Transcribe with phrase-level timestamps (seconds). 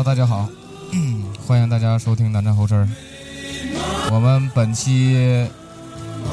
[0.00, 0.48] 哈喽，大家好，
[1.46, 2.88] 欢迎大家收听南站后事儿。
[4.10, 5.46] 我们本期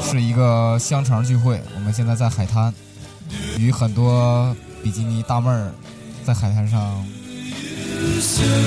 [0.02, 2.72] 是一个香肠聚会，我们现在在海滩，
[3.58, 5.70] 与很多比基尼大妹儿
[6.24, 7.06] 在海滩上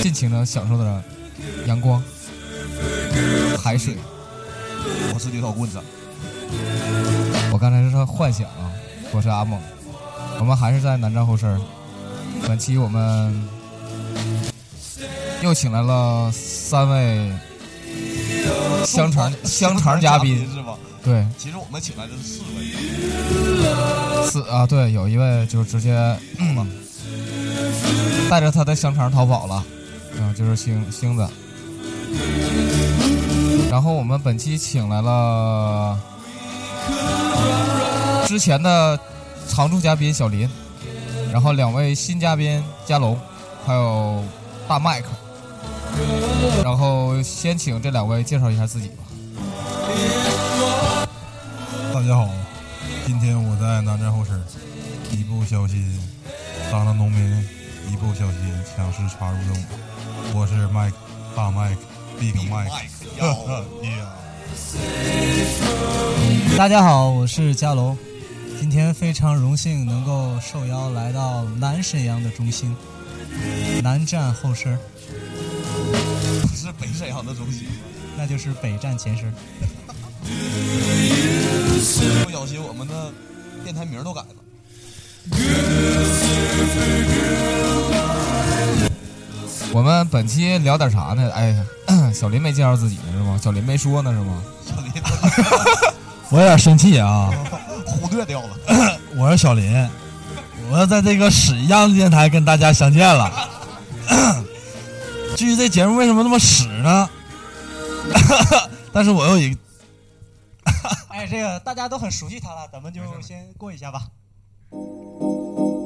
[0.03, 1.03] 尽情的享受着
[1.65, 1.99] 阳光、
[3.59, 3.97] 海水。
[5.15, 5.79] 我是刘小棍子，
[7.51, 8.47] 我刚才是在幻想，
[9.11, 9.59] 我是阿猛。
[10.39, 11.59] 我们还是在南站后事儿。
[12.47, 13.43] 本期我们
[15.41, 17.31] 又请来了三位
[18.85, 20.77] 香肠香肠嘉宾，是吧？
[21.03, 22.63] 对，其实我们请来的是四位，
[24.27, 25.95] 四啊，对，有一位就直接
[26.37, 26.69] 嗯
[28.29, 29.55] 带着他的香肠逃跑了，
[30.19, 31.27] 啊，就是星星子。
[33.71, 35.97] 然后我们本期请来了
[38.27, 38.99] 之前的
[39.47, 40.47] 常驻嘉宾小林，
[41.31, 43.19] 然后两位新嘉宾佳龙，
[43.65, 44.23] 还有
[44.67, 45.07] 大麦克。
[46.63, 48.95] 然后先请这两位介绍一下自己吧。
[51.93, 52.29] 大家好，
[53.05, 54.41] 今天我在南站后身，
[55.11, 55.99] 一不小心
[56.71, 57.21] 当了农民，
[57.91, 58.39] 一不小心
[58.75, 59.63] 强势插入任务。
[60.33, 60.97] 我是麦克，
[61.35, 61.81] 大麦克
[62.19, 62.71] ，Big 麦克。
[63.19, 63.35] 呀，
[66.57, 67.97] 大家好，我是佳龙，
[68.59, 72.75] 今天非常荣幸能够受邀来到南沈阳的中心，
[73.83, 74.90] 南站后身，不
[76.71, 77.67] 是北沈阳的中心，
[78.17, 79.31] 那就是北站前身。
[82.23, 83.11] 不小心我们的
[83.63, 84.27] 电台名都改了。
[89.73, 91.29] 我们本期聊点啥呢？
[91.33, 91.65] 哎呀，
[92.13, 93.39] 小林没介绍自己呢是吗？
[93.41, 94.41] 小林没说呢是吗？
[94.65, 94.91] 小林
[96.29, 97.29] 我有点生气啊！
[97.85, 99.89] 忽略掉了， 我是小林，
[100.69, 103.49] 我要在这个屎一样的电台跟大家相见了。
[105.35, 107.09] 至于这节目为什么那么屎呢？
[108.93, 109.59] 但是我有一个，
[111.09, 114.07] 哎，这个大家都很熟悉他了，咱们就先过一下吧。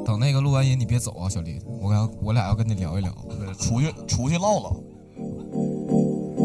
[0.04, 3.12] 等那个录完音你别走啊，小林，我要我俩要跟你聊一聊。
[3.28, 4.76] 对出去出去唠唠。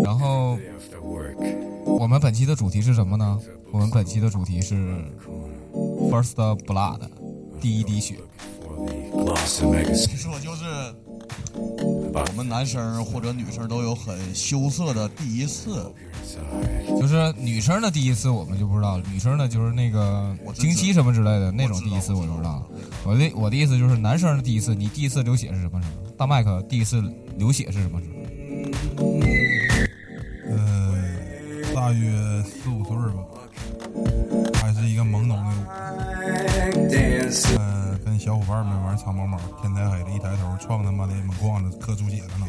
[0.03, 0.57] 然后
[1.85, 3.39] 我们本期的主题是什么呢？
[3.71, 4.75] 我们本期的主题是
[6.09, 6.35] First
[6.65, 7.01] Blood，
[7.59, 8.17] 第一滴血。
[9.45, 10.63] 其实我就是
[12.13, 15.91] 我们男生或者女生都有很羞涩的第一次，
[16.99, 22.67] 就是女生的第一次我们就不知道，女生的就是那个经期什么之类的那种第一次我就知道了。
[23.05, 25.93] 我的我的意思就是男生的第一次，你第一次流血是什么时候？
[26.17, 27.01] 大麦克第一次
[27.37, 28.13] 流血是什么时候？
[30.49, 30.93] 呃，
[31.73, 33.23] 大约四五岁吧，
[34.55, 35.55] 还是一个懵懂的我。
[38.23, 42.45] 小伙伴们玩藏猫猫，天太黑了，一抬头撞他妈的门框子磕出血了呢，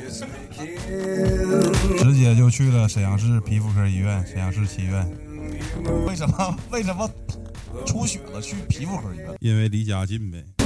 [1.96, 5.10] 直接就去了沈阳市皮肤科医院，沈阳市七院，
[6.06, 6.54] 为什么？
[6.70, 7.10] 为什么？
[7.86, 9.30] 出血了去皮肤科医院？
[9.40, 10.44] 因为离家近呗。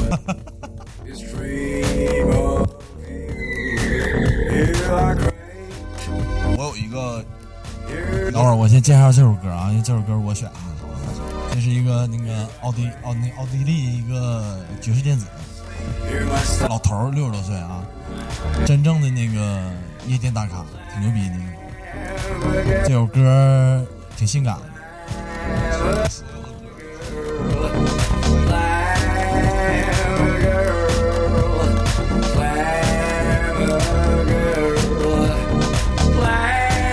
[6.58, 7.24] 我有一个
[8.32, 10.54] 等会儿我先介绍这首歌啊，因为这首歌我选的，
[11.52, 15.26] 这是一个那个奥地奥那奥地利一个爵士电子，
[16.68, 17.82] 老头儿六十多岁啊，
[18.66, 19.70] 真正的那个
[20.06, 21.34] 夜店大咖，挺牛逼的。
[22.84, 23.84] 这首歌
[24.16, 24.62] 挺性感的。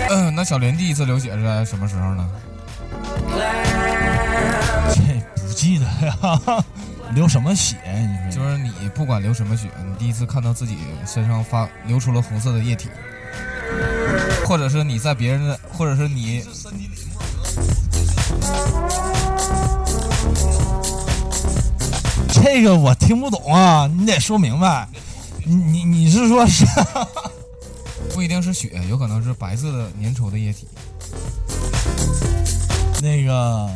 [0.09, 2.29] 嗯，那小林第一次流血是在什么时候呢？
[5.63, 6.65] 记得呀，
[7.15, 7.77] 流什么血？
[8.25, 10.75] 你说就是你不管流什么血，你第一次看到自己
[11.07, 12.89] 身上发流出了红色的液体，
[14.45, 16.43] 或者是你在别人的，或者是你
[22.33, 24.85] 这个我听不懂啊，你得说明白。
[25.45, 26.65] 你你你是说是？
[28.13, 30.67] 不一定是血，有可能是白色的粘稠的液体。
[33.01, 33.69] 那个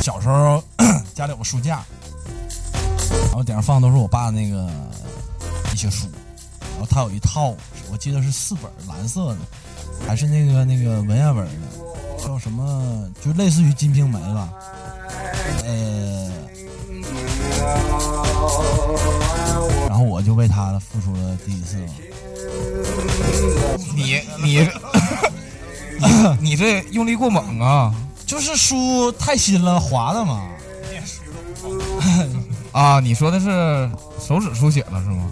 [0.00, 0.62] 小时候
[1.14, 1.82] 家里有个书架，
[3.28, 4.68] 然后顶上放的都是我爸那个
[5.72, 6.06] 一些书，
[6.60, 7.54] 然后他有一套，
[7.90, 9.38] 我记得是四本蓝色的，
[10.06, 13.10] 还是那个那个文言文的，叫什么？
[13.24, 14.48] 就类似于《金瓶梅》吧，
[15.64, 16.30] 呃，
[19.88, 21.78] 然后我就为他付出了第一次。
[23.94, 24.68] 你 你
[26.40, 27.94] 你这用力过猛啊！
[28.26, 30.48] 就是书太新了，滑的嘛。
[32.72, 33.88] 啊，你说的是
[34.20, 35.30] 手指出血了是吗？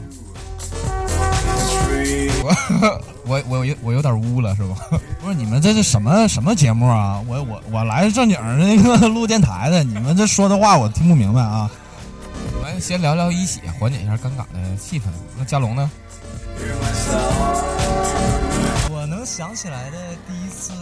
[2.44, 4.76] 我我我有我有点污了是吧？
[5.20, 7.20] 不是你们这是什么什么节目啊？
[7.26, 11.70] 我我我来正经的那个录电台的，你们这说的话我听不明白啊。
[12.62, 15.05] 来先聊聊一喜，缓解一下尴尬的气氛。
[15.37, 15.91] 那佳龙呢？
[18.91, 20.73] 我能想起来的第一次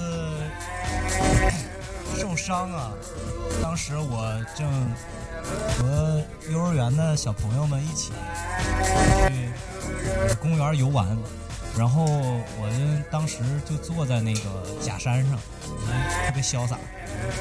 [2.22, 2.92] 受伤啊，
[3.60, 4.64] 当时我正
[5.76, 8.12] 和幼儿园的小朋友们一起
[9.26, 9.50] 去
[10.40, 11.19] 公园游玩，
[11.76, 13.38] 然后我就当时
[13.69, 14.40] 就坐在那个
[14.80, 15.36] 假山上，
[15.66, 16.78] 特别潇洒，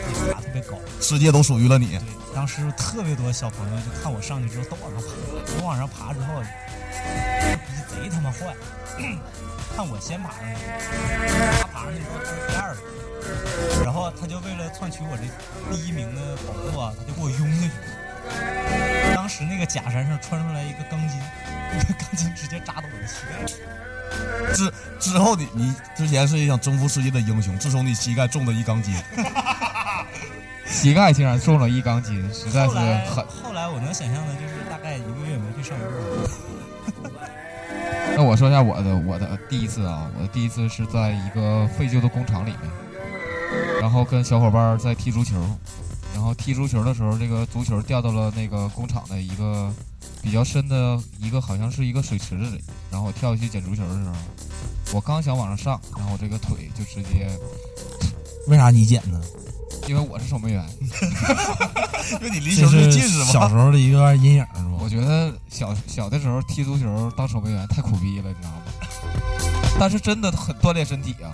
[0.04, 0.80] 可以爬特别高。
[1.00, 2.00] 世界都属于了你。
[2.00, 2.02] 对，
[2.34, 5.08] 当时特别多小朋友就看我上去之后都往上爬，
[5.60, 6.42] 我往上爬之后，
[7.40, 8.56] 这逼贼他妈坏，
[9.78, 10.62] 看我先爬上去，
[11.62, 12.82] 他爬上去之后他是第二个，
[13.84, 15.24] 然后他就为了篡取我这
[15.74, 17.72] 第一名的宝座啊，他就给我拥下去。
[19.16, 21.20] 当时那个假山上穿出来一个钢筋，
[21.74, 23.54] 那个钢筋直接扎到我的膝盖里。
[24.54, 28.94] 之之后你你之前是一想征服世界的英雄，自从你膝盖中了一钢筋，
[30.68, 33.26] 膝盖竟然中了一钢筋，实在是后来很。
[33.28, 35.86] 后来我能想象的就是大概一个月没去上课。
[38.16, 42.70] 那我说一下我的我的第一次啊，我的第一次是在一个废旧的工厂里面，
[43.80, 45.36] 然后跟小伙伴在踢足球，
[46.14, 49.74] 然后踢足球的时候，这个足球掉到了那个工厂的一个
[50.22, 54.16] 比较深的一个好像是一个水池子里，然后我跳下去捡足球的时候，
[54.94, 57.28] 我刚想往上上，然后我这个腿就直接，
[58.48, 59.20] 为啥你捡呢？
[59.88, 63.26] 因为我是守门员， 因为你离球最近是是吧？
[63.26, 64.78] 小时候的一个阴影是吧？
[64.80, 68.62] 我觉得小小的时候踢足球当守门员太苦逼了，你知道吗？
[69.80, 71.32] 但是真的很锻炼身体啊。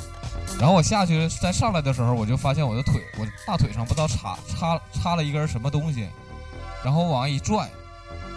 [0.59, 6.07] 然后我下去再上来的时候，我就发现我的腿，我大腿上不知道插插插了一根什么东西，
[6.83, 7.69] 然后往外一拽，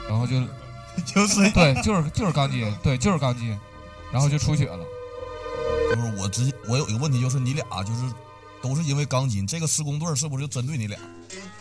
[0.08, 0.40] 然后就
[1.06, 3.58] 就是对，就是就是钢筋，对，就是钢筋，
[4.12, 4.84] 然后就出血了。
[5.94, 8.12] 就是我直接我有一个问题，就是你俩就是
[8.62, 10.99] 都是因为钢筋，这个施工队是不是就针对你俩？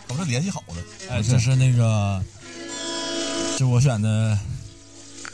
[0.06, 0.74] 都是联系好的？
[1.10, 2.22] 哎，这是那个，
[3.56, 4.38] 就我选的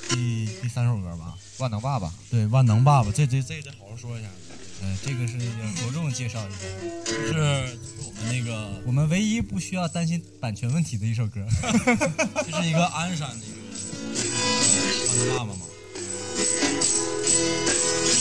[0.08, 1.34] 第第三首歌吧？
[1.58, 4.28] 万能爸爸，对，万能爸爸，这这这得好好说一下。
[4.82, 5.38] 呃，这个是
[5.74, 6.58] 着重介绍一下，
[7.06, 11.44] 就是我们那个，我们唯一不需要担心版权问题的一首歌。
[12.44, 13.56] 这是一个鞍山的一个
[15.28, 15.60] 万能爸爸嘛。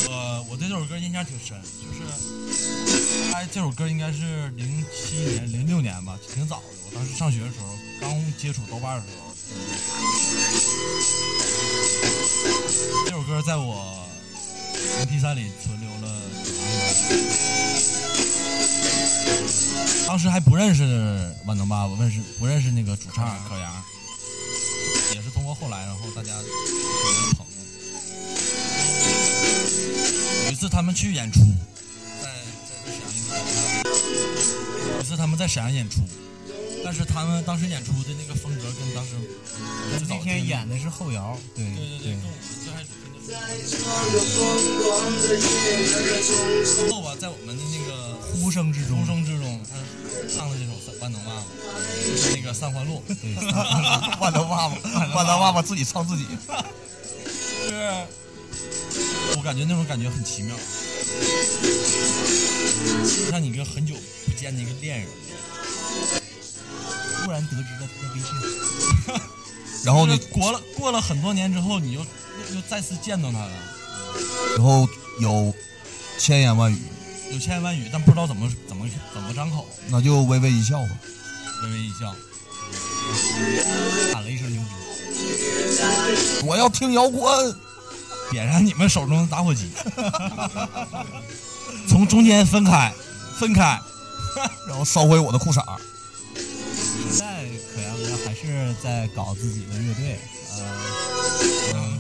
[0.08, 2.02] 我我对这首歌印象挺深，就是
[3.34, 6.64] 哎，这首歌应该是零七年、零六年吧，挺早的。
[6.86, 9.36] 我当时上学的时候，刚接触豆瓣的时候，
[13.06, 14.08] 这首歌在我
[15.02, 15.85] MP 3里存留。
[20.08, 20.84] 当时还不认识
[21.46, 23.84] 万能爸爸，认识不认识那个主唱可阳，
[25.14, 26.48] 也是通过后来，然后大家成为
[27.38, 27.54] 朋友。
[30.46, 31.40] 有一次他们去演出，
[32.22, 32.30] 在
[32.70, 33.44] 在在沈阳演
[33.84, 34.08] 出，
[34.94, 36.02] 有一次他们在沈阳演出，
[36.84, 39.12] 但是他们当时演出的那个风格跟当时
[39.98, 43.05] 最早那天演的是后摇，对对对对，跟我们最开始听的之
[46.92, 49.76] 后吧，在我们的那个呼声之中呼，声之中，他
[50.32, 51.42] 唱的这首《万能爸爸》，
[52.06, 53.02] 就是那个《三环路》，
[54.20, 54.76] 万能爸爸，
[55.16, 56.26] 万能爸爸自己唱自己。
[57.68, 57.74] 是
[59.36, 60.56] 我感觉那种感觉很奇妙，
[63.32, 65.08] 像你跟很久不见的一个恋人，
[67.24, 68.30] 突然得知了他的微信，
[69.86, 73.52] 然后呢过了过了很多年之后，你又又又再次见到他了，
[74.58, 74.88] 然后
[75.22, 75.54] 有
[76.18, 76.82] 千言万语，
[77.32, 80.90] 有千言万语，但不知道怎么怎么怎么张口，那就微微一笑吧。
[81.64, 82.14] 微微一笑。
[84.14, 84.68] 喊了一声牛逼。
[86.46, 87.56] 我要听摇滚，
[88.32, 89.70] 点燃你们手中的打火机，
[91.88, 92.92] 从中间分开，
[93.40, 93.80] 分开。
[94.68, 95.64] 然后烧毁我的裤衩。
[98.36, 100.20] 是在搞自己的乐队，
[100.52, 100.56] 呃，
[101.74, 101.98] 嗯，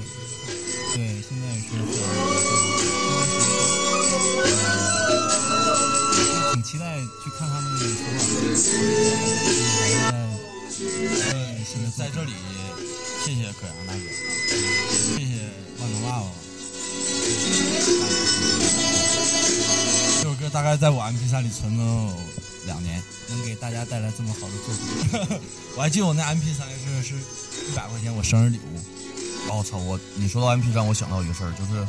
[0.94, 1.64] 对，现在是
[4.44, 4.46] 呃，
[6.54, 8.02] 挺期待去看他们的演出
[10.06, 10.08] 啊。
[10.12, 10.14] 还在
[11.34, 11.36] 嗯，
[11.98, 12.34] 在这里，
[13.24, 14.00] 谢谢可阳大哥，
[15.16, 15.32] 谢谢
[15.80, 16.28] 万能爸爸。
[20.22, 22.14] 这首歌大概在我 MP 3里存了
[22.66, 24.74] 两年，能给大家带来这么好的作
[25.30, 25.40] 品，
[25.76, 28.80] 我还记得我那 MP 3是是一百块钱我生日礼物。
[29.48, 29.78] 我、操！
[29.78, 31.88] 我你说到 MP 3，我想到一个事儿，就是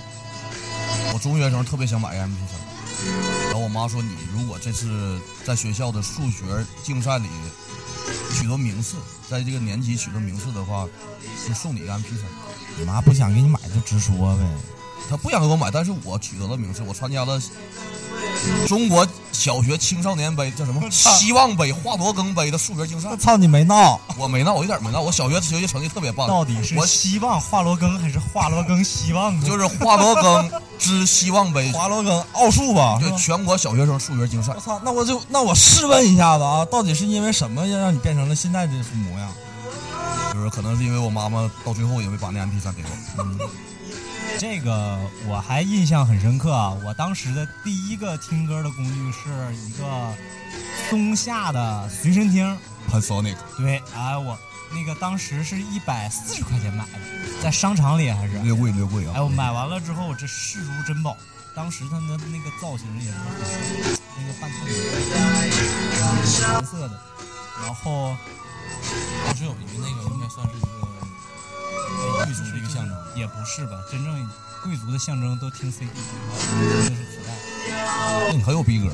[1.15, 6.45] 我中学时候特别想买个 MP 3，然后我妈说你如果这次在学校的数学
[6.85, 7.27] 竞赛里
[8.35, 8.97] 取得名次，
[9.31, 10.87] 在这个年级取得名次的话，
[11.49, 12.19] 就送你一个 MP 3。
[12.79, 14.45] 你妈不想给你买就直说呗。
[15.09, 17.41] 她不想给我买，但是我取得了名次，我参加了
[18.67, 23.17] 中国小学青少年杯叫什么 希望杯、华罗庚杯的数学竞赛我。
[23.17, 26.27] 操，你没闹，我没闹，我一点没闹，我小学学习成绩特别棒。
[26.27, 29.43] 到底是我希望华罗庚还是华罗庚希望啊？
[29.45, 32.99] 就是华罗庚 之希望杯，华罗庚奥数吧？
[33.01, 34.61] 是吧对全国小学生数学竞赛我。
[34.61, 39.29] 操，那我就那我试问一下子啊，到底是因为什么要让你变成了现在这副模样？
[40.33, 43.35] 就是可能是因为我妈妈到最后也没把那 MP 三给我。
[44.39, 46.77] 这个我还印象很深刻啊！
[46.85, 50.15] 我当时的第一个听歌的工具是一个
[50.89, 52.59] 松下的随身听
[52.91, 54.39] ，Panasonic，对，哎，我
[54.73, 56.99] 那个当时是一百四十块钱买的，
[57.43, 59.15] 在商场里还是，略贵略贵啊。
[59.17, 61.17] 哎，我买完了之后，这视如珍宝。
[61.55, 63.17] 当时它的那个造型也是很
[64.19, 64.75] 那个半透明
[65.11, 65.17] 的
[66.43, 67.01] 蓝色的，
[67.65, 68.15] 然后
[69.25, 70.67] 当时有一个那个应该算是一个
[72.25, 72.97] 贵族的一个象征。
[73.15, 74.31] 也不是吧，真正
[74.63, 77.33] 贵族的象征都听 CD，听的是磁带。
[78.29, 78.91] 那你很有逼格。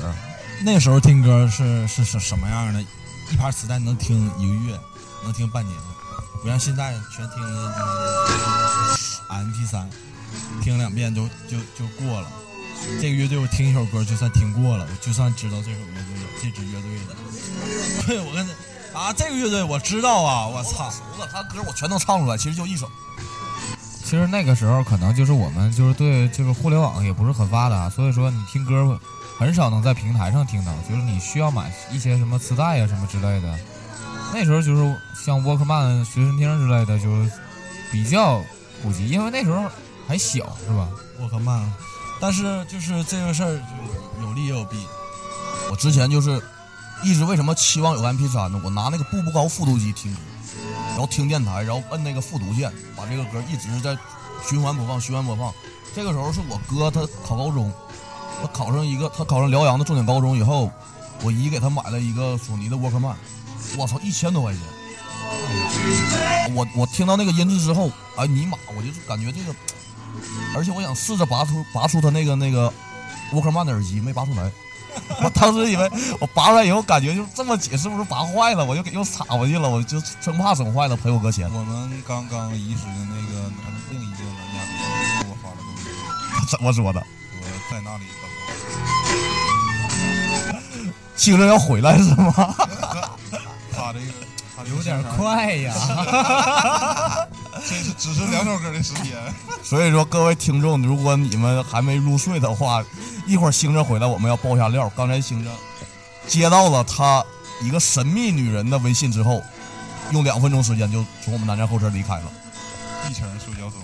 [0.63, 2.81] 那时候听歌是是是什么样的？
[3.31, 4.79] 一盘磁带能听一个月，
[5.23, 5.77] 能听半年，
[6.41, 7.73] 不像现在全听的
[9.29, 9.89] MP 三，
[10.61, 12.27] 听两遍就就就过了。
[13.01, 17.15] 这个乐队我听一首歌就算听过了，我就算知道这首乐队这支乐队的。
[18.05, 18.45] 对，我跟
[18.93, 20.89] 啊，这个乐队我知道啊，我操！
[20.89, 22.89] 熟了，他歌我全能唱出来，其实就一首。
[24.03, 28.99] 其实那个时候可能就是我们就是对这个互联网也不是很发达，所以说你听歌
[29.39, 33.59] 很少能在平台上听到，就是你需要买一些什么磁带呀、什么之类的。
[34.31, 37.31] 那时候就是像沃克曼、随身听之类的，就是
[37.91, 38.39] 比较
[38.83, 39.67] 普及，因为那时候
[40.07, 40.87] 还小，是吧？
[41.19, 41.71] 沃克曼，
[42.21, 44.85] 但是就是这个事儿就有利也有弊。
[45.71, 46.39] 我之前就是
[47.01, 48.61] 一直为什么期望有 MP 3呢？
[48.63, 50.19] 我拿那个步步高复读机听歌，
[50.89, 53.97] 然后听电台，然后摁那个复读键，把这个歌一直在
[54.47, 55.53] 循环播放，循环播放。
[55.95, 57.71] 这个时候是我哥他考高中，
[58.41, 60.71] 他考上一个他考上辽阳的重点高中以后，
[61.23, 63.15] 我姨给他买了一个索尼的沃克曼，
[63.77, 64.61] 我操，一千多块钱。
[66.55, 69.55] 我我听到那个音质之后，哎尼玛，我就感觉这个，
[70.55, 72.71] 而且我想试着拔出拔出他那个那个
[73.33, 74.51] 沃克曼的耳机，没拔出来。
[75.23, 78.63] 我当时以为我拔出来以后，感觉就这么紧，是不是拔坏了？
[78.65, 81.49] 我就给又插回去了，我就生怕整坏了赔我哥钱。
[81.53, 83.57] 我们刚刚移植的那个南
[83.91, 84.69] 另一个南家哥
[85.23, 85.91] 给我发了个微信，
[86.49, 86.99] 怎么说的？
[86.99, 87.03] 我
[87.71, 88.23] 在那里等
[91.15, 92.33] 听着 要回来是吗？
[92.37, 92.53] 我。
[93.75, 94.05] 他这个
[94.55, 95.73] 他这个有点快呀！
[97.67, 99.15] 这是只是两首歌的时间。
[99.63, 102.83] 所以说，各位听众，如果你们还没入睡的话，
[103.27, 104.91] 一会儿星子回来，我们要爆一下料。
[104.95, 105.49] 刚才星子
[106.27, 107.23] 接到了他
[107.61, 109.41] 一个神秘女人的微信之后，
[110.11, 112.31] 用两分钟时间就从我们南站候车离开了。
[113.09, 113.79] 一程塑胶中，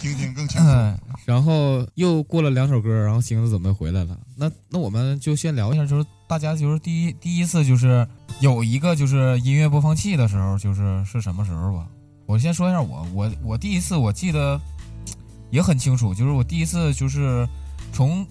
[0.00, 0.66] 听听更清楚。
[0.66, 4.18] 嗯，然后又过了两首歌，然后星子准备回来了。
[4.36, 8.06] 那那我们就先聊一下，就是大家就是第一第一次就是
[8.40, 11.86] 有一个就是音乐播放器的时候，就是是什么时候吧？
[12.26, 14.60] 我先说一下我我我第一次我记得
[15.50, 17.46] 也很清楚，就是我第一次就是
[17.92, 18.26] 从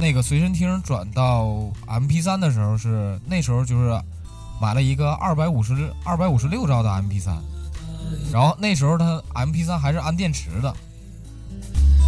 [0.00, 1.44] 那个随身听转到
[1.86, 4.00] MP 3的时候是那时候就是
[4.60, 7.36] 买了一个二百五十二百五十六兆的 MP 3
[8.32, 10.74] 然后那时候它 MP 3还是安电池的，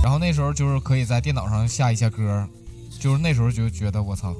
[0.02, 2.48] 然后那时候就是可以在电脑上下一些歌，
[2.98, 4.34] 就是那时候就觉得我操，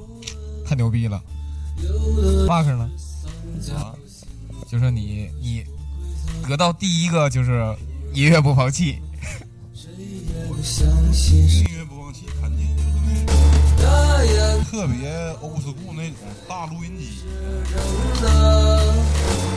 [0.65, 1.21] 太牛逼了。
[2.47, 2.89] Mark 呢？
[3.75, 3.95] 啊，
[4.67, 5.63] 就是你你
[6.47, 7.75] 得到第一个就是
[8.13, 8.99] 音乐播放器，音
[11.77, 12.89] 乐播放器肯定就是
[14.71, 15.09] 特别
[15.41, 17.07] old school 那种大录音机，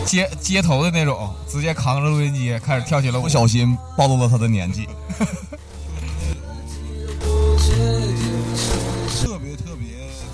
[0.06, 3.28] 街街头的那种，直接扛着录音机开始跳起了舞不。
[3.28, 4.88] 小心暴露了他的年纪。
[9.18, 9.88] 特别特别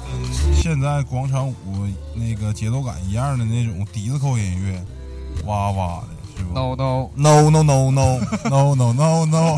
[0.04, 0.12] 跟
[0.54, 1.54] 现在广场舞
[2.14, 4.84] 那个节奏感一样的那种迪斯科音乐，
[5.44, 6.08] 哇哇的，
[6.52, 9.56] 是不 No no，No no no no，no no no no，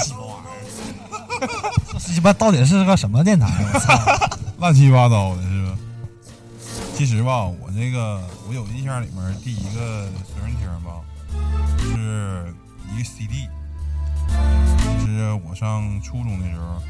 [1.92, 3.46] 这鸡巴到底是个什么电台？
[3.72, 3.92] 我操！
[4.58, 5.76] 乱七八糟的，是吧？
[6.94, 11.02] 其实吧，我那个我有印象里面第一个随身听吧，
[11.80, 12.54] 是
[12.94, 13.48] 一个 CD，
[15.04, 16.80] 是我上初中的时候，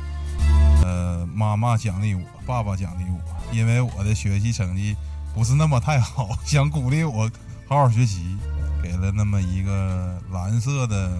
[0.86, 3.18] 呃，妈妈奖励我，爸爸奖励我，
[3.50, 4.94] 因为我的学习成绩
[5.34, 7.30] 不是那么太好，想鼓励我
[7.66, 8.36] 好好学习，
[8.84, 11.10] 给了那么一个蓝色的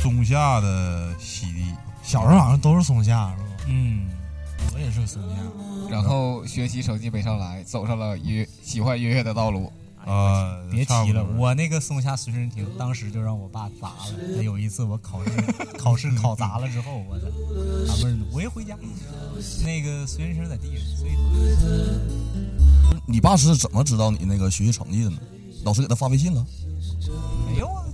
[0.00, 1.74] 松下的 CD。
[2.04, 3.64] 小时候好像都是松下，是吧？
[3.66, 4.08] 嗯，
[4.72, 5.36] 我也是松下。
[5.90, 9.72] 然后学习成绩没上来，走上了音喜欢音乐的道路。
[10.06, 14.42] 呃，别提了，我那个松下随身听当时就让我爸砸了。
[14.44, 15.30] 有一次我考试
[15.76, 17.26] 考试考砸了之后，我操，
[17.90, 18.76] 俺们我一回家，
[19.64, 21.16] 那个随身听在地上，所以
[23.08, 25.16] 你爸是怎么知道你那个学习成绩的呢？
[25.64, 26.44] 老师给他发微信了？
[27.48, 27.84] 没有啊，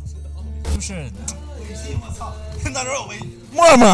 [0.75, 1.11] 就是
[2.73, 3.15] 那时候我
[3.55, 3.87] 默默，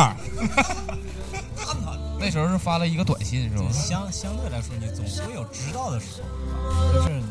[2.19, 3.71] 那时候是发了一个短信是吧？
[3.73, 7.23] 相相对来说，你总会有知道的时候，就是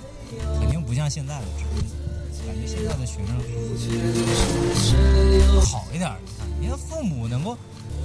[0.60, 3.36] 肯定不像现在了，只是感觉现在的学生
[5.62, 6.18] 好一点儿。
[6.60, 7.58] 你看，父母能够，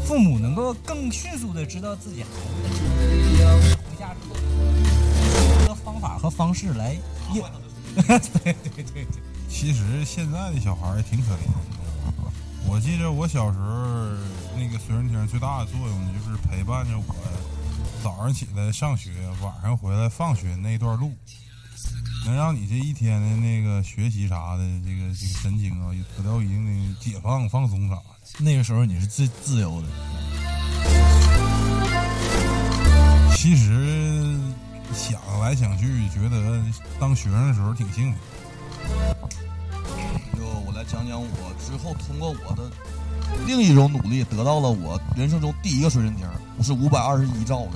[0.05, 3.45] 父母能够更迅速的知道自己孩子的成绩，
[3.91, 4.35] 回家之后，
[5.63, 6.97] 这个方法和方式来
[7.35, 7.43] 应。
[7.95, 9.07] 对对对对，
[9.49, 11.53] 其实现在的小孩儿也挺可怜的。
[12.67, 13.65] 我记着我小时候
[14.57, 17.05] 那个随身听最大的作用，就是陪伴着我
[18.03, 19.11] 早上起来上学，
[19.43, 21.13] 晚上回来放学那段路，
[22.27, 28.05] 能让你这一天的那个学习啥的，这个这个神经啊，也得到一定的解放放松啥的。
[28.39, 29.89] 那个时候你是最自由的。
[33.37, 34.10] 其实
[34.95, 36.63] 想来想去，觉得
[36.99, 38.19] 当学生的时候挺幸福。
[40.37, 42.71] 就我来讲讲我之后通过我的
[43.47, 47.73] 另一种努力，得到了我人生中第一个随身听，不是五百二十一兆的，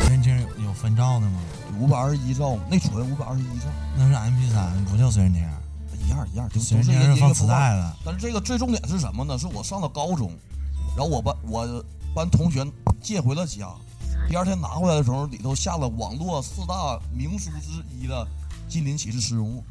[0.00, 1.40] 随身听有有分兆的吗？
[1.78, 5.42] 五百二十一兆内存五百二十一兆，那是 MP 三，不叫随身听。
[6.06, 7.96] 一样一样，就随都是音乐身听是放磁带的。
[8.04, 9.36] 但是这个最重点是什么呢？
[9.36, 10.30] 是我上了高中，
[10.96, 11.84] 然后我班我
[12.14, 12.64] 班同学
[13.02, 13.68] 借回了家，
[14.28, 18.24] 第二天拿回来的时候，里头下了网络四大名书之一的
[18.68, 19.62] 《金陵启示实用物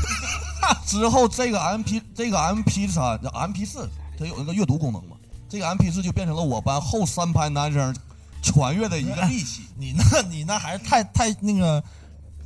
[0.86, 3.88] 》。之后这个 M P 这个 M P 三 M P 四，
[4.18, 5.16] 它有那个阅读功能嘛？
[5.48, 7.94] 这个 M P 四就变成了我班后三排男生
[8.42, 9.64] 传阅的一个利器。
[9.76, 11.82] 你那，你那还是太太那个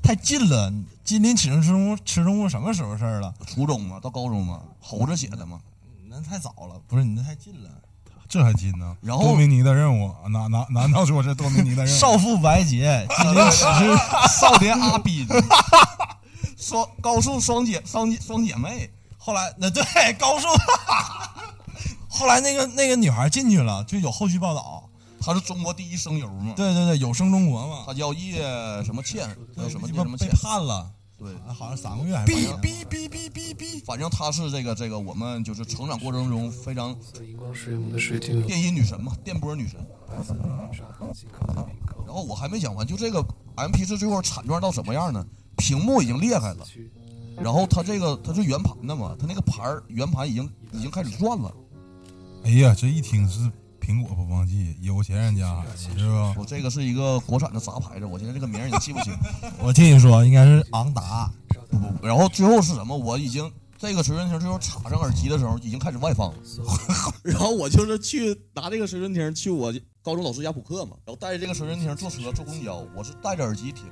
[0.02, 0.72] 太近了。
[1.04, 3.32] 金陵启示实物吃中物什么时候事儿了？
[3.46, 5.60] 初中嘛，到高中嘛，猴子写的嘛。
[6.08, 7.70] 那太早了，不是你那太近了。
[8.32, 8.96] 这还近呢？
[9.02, 11.98] 然后多米尼的任务，难难难道说是多米尼的任务？
[11.98, 13.94] 少妇白洁，金陵启示
[14.40, 15.28] 少年阿斌，
[16.56, 18.90] 双高数双姐双双姐妹。
[19.18, 20.48] 后来那对高数，
[22.08, 24.82] 后来那个那个女孩进去了，就有后续报道。
[25.20, 26.54] 她是中国第一声优嘛？
[26.56, 27.82] 对对对，有声中国嘛？
[27.86, 28.40] 她叫叶
[28.82, 30.30] 什么倩，叫什么叶什么倩？
[30.42, 30.90] 判了，
[31.22, 36.92] 对，好像三个月还是哔哔哔哔哔哔，反正她是这个这个我们就是成长过程中非常
[38.44, 39.78] 电音女神嘛，电波女神。
[42.04, 45.24] 然后我还没讲完，就这个 M P 四最后惨状到什么样呢？
[45.56, 46.66] 屏幕已经裂开了，
[47.36, 51.54] 然后它这个它是圆盘的嘛，它那个盘儿圆盘已经已经开始转了。
[52.42, 53.48] 哎呀，这一听是
[53.82, 56.32] 苹果播放器，有钱人家是吧？
[56.38, 59.12] 我这个是一个国产的杂牌子，我现在这个名儿已经记不清。
[59.58, 61.28] 我听你说应该是昂达，
[61.68, 62.96] 不不，不然后最后是什么？
[62.96, 66.38] 我已经这个随身听最后插上耳机的时候，已经开始外放了。
[67.24, 73.84] 然后我就是去拿这个随身听去我高中老师家补课嘛，然后带着这个随身听坐车坐公交，我是戴着耳机听，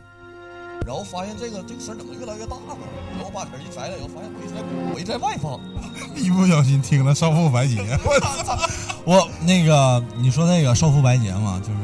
[0.86, 2.76] 然后发现这个这个声怎么越来越大呢？
[3.12, 4.60] 然后我把耳机摘了以后，发现我一直在
[4.94, 5.60] 我一直在外放。
[6.16, 8.10] 一不小心听了少妇白洁， 我
[9.16, 11.78] 我那个你说那个少妇白洁嘛，就是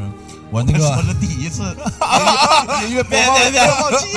[0.50, 1.62] 我那个我是第一次
[2.88, 3.61] 音乐播放别别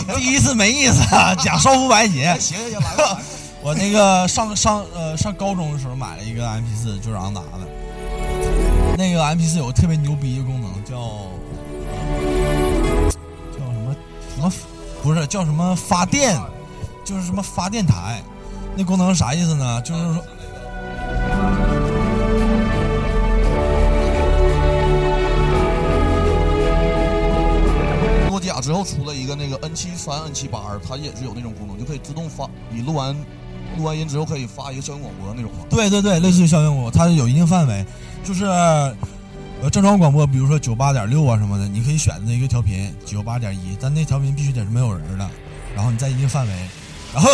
[0.06, 2.40] 别第一次没意思啊，讲少妇白洁哎，。
[2.40, 3.18] 行行行，
[3.62, 7.68] 我那个上上呃上高中的时候买了一个 MP 四，就是昂达的。
[8.98, 10.98] 那个 MP 四有个特别牛逼的功能，叫
[14.40, 14.52] 什么，
[15.04, 16.40] 不是叫什么发电，
[17.04, 18.24] 就是什么发电台。
[18.76, 19.82] 那功能是啥意思呢？
[19.82, 20.24] 就是说，
[28.30, 33.14] 诺基亚之后出了一个那个 N 七三、N 七八二，它也是有那种功能，就可以自动发，你录完
[33.78, 35.66] 录完音之后可以发一个校园广播那种嘛。
[35.70, 37.86] 对对对，类似于校园广播，它有一定范围，
[38.24, 38.46] 就是
[39.62, 45.30] 呃正常广播，比如说九八点六啊什么的，你可以选择一个调频九八点一，但那调频必须得是没有人的，
[45.76, 46.54] 然后你在一定范围，
[47.14, 47.30] 然后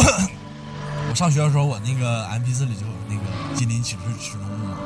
[1.08, 3.22] 我上学的时候，我那个 MP 四里就有那个
[3.56, 4.78] 金陵启示实中物嘛，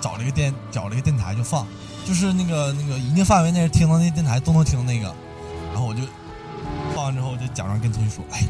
[0.00, 1.66] 找了一个电找了一个电台就放，
[2.06, 5.14] 就是那个那个一定范围内听到那电台都能听那个，
[5.72, 6.00] 然后我就
[6.94, 8.42] 放完之后我就假装跟同学说，哎，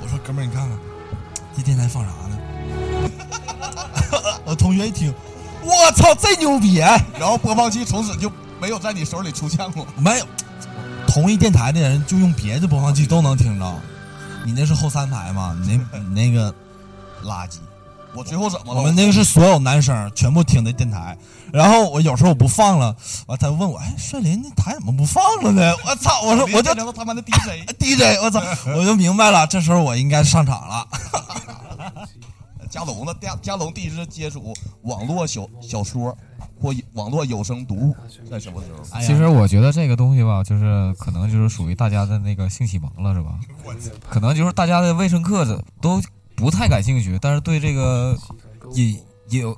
[0.00, 0.78] 我说哥们儿你看看
[1.56, 2.38] 这电台放啥呢？
[4.46, 5.12] 我同学一听，
[5.68, 6.80] 我操，这牛逼！
[6.80, 9.86] 哎然后播放器从此就没有在你手里出现过。
[9.96, 10.26] 没有，
[11.06, 13.74] 同一电台的人就用别的播放器都能听着，
[14.44, 15.56] 你那是后三排吗？
[15.62, 16.50] 你那 你那个
[17.24, 17.58] 垃圾。
[18.14, 18.80] 我最后怎么了？
[18.80, 21.16] 我们那个是所有男生全部听的电台，
[21.52, 25.74] 然后我有时候我不放了，完他问我，哎，帅林那台怎么不放了呢？
[25.84, 26.22] 我操！
[26.22, 27.68] 我说 我就他妈的 DJ。
[27.78, 28.42] DJ，我操！
[28.74, 30.88] 我就明白了，这时候我应该上场了。
[32.68, 33.14] 加龙的？
[33.20, 36.16] 加加龙第一次接触网络小小说
[36.60, 37.96] 或网络有声读物
[38.30, 38.82] 在什么时候？
[38.92, 43.38] 哎其实我觉得这个东西吧，就是可能就是属于大家的那个性启蒙了，是吧？
[44.08, 46.00] 可能就是大家的卫生课都
[46.36, 48.16] 不太感兴趣，但是对这个
[48.72, 48.90] 也
[49.28, 49.56] 也有，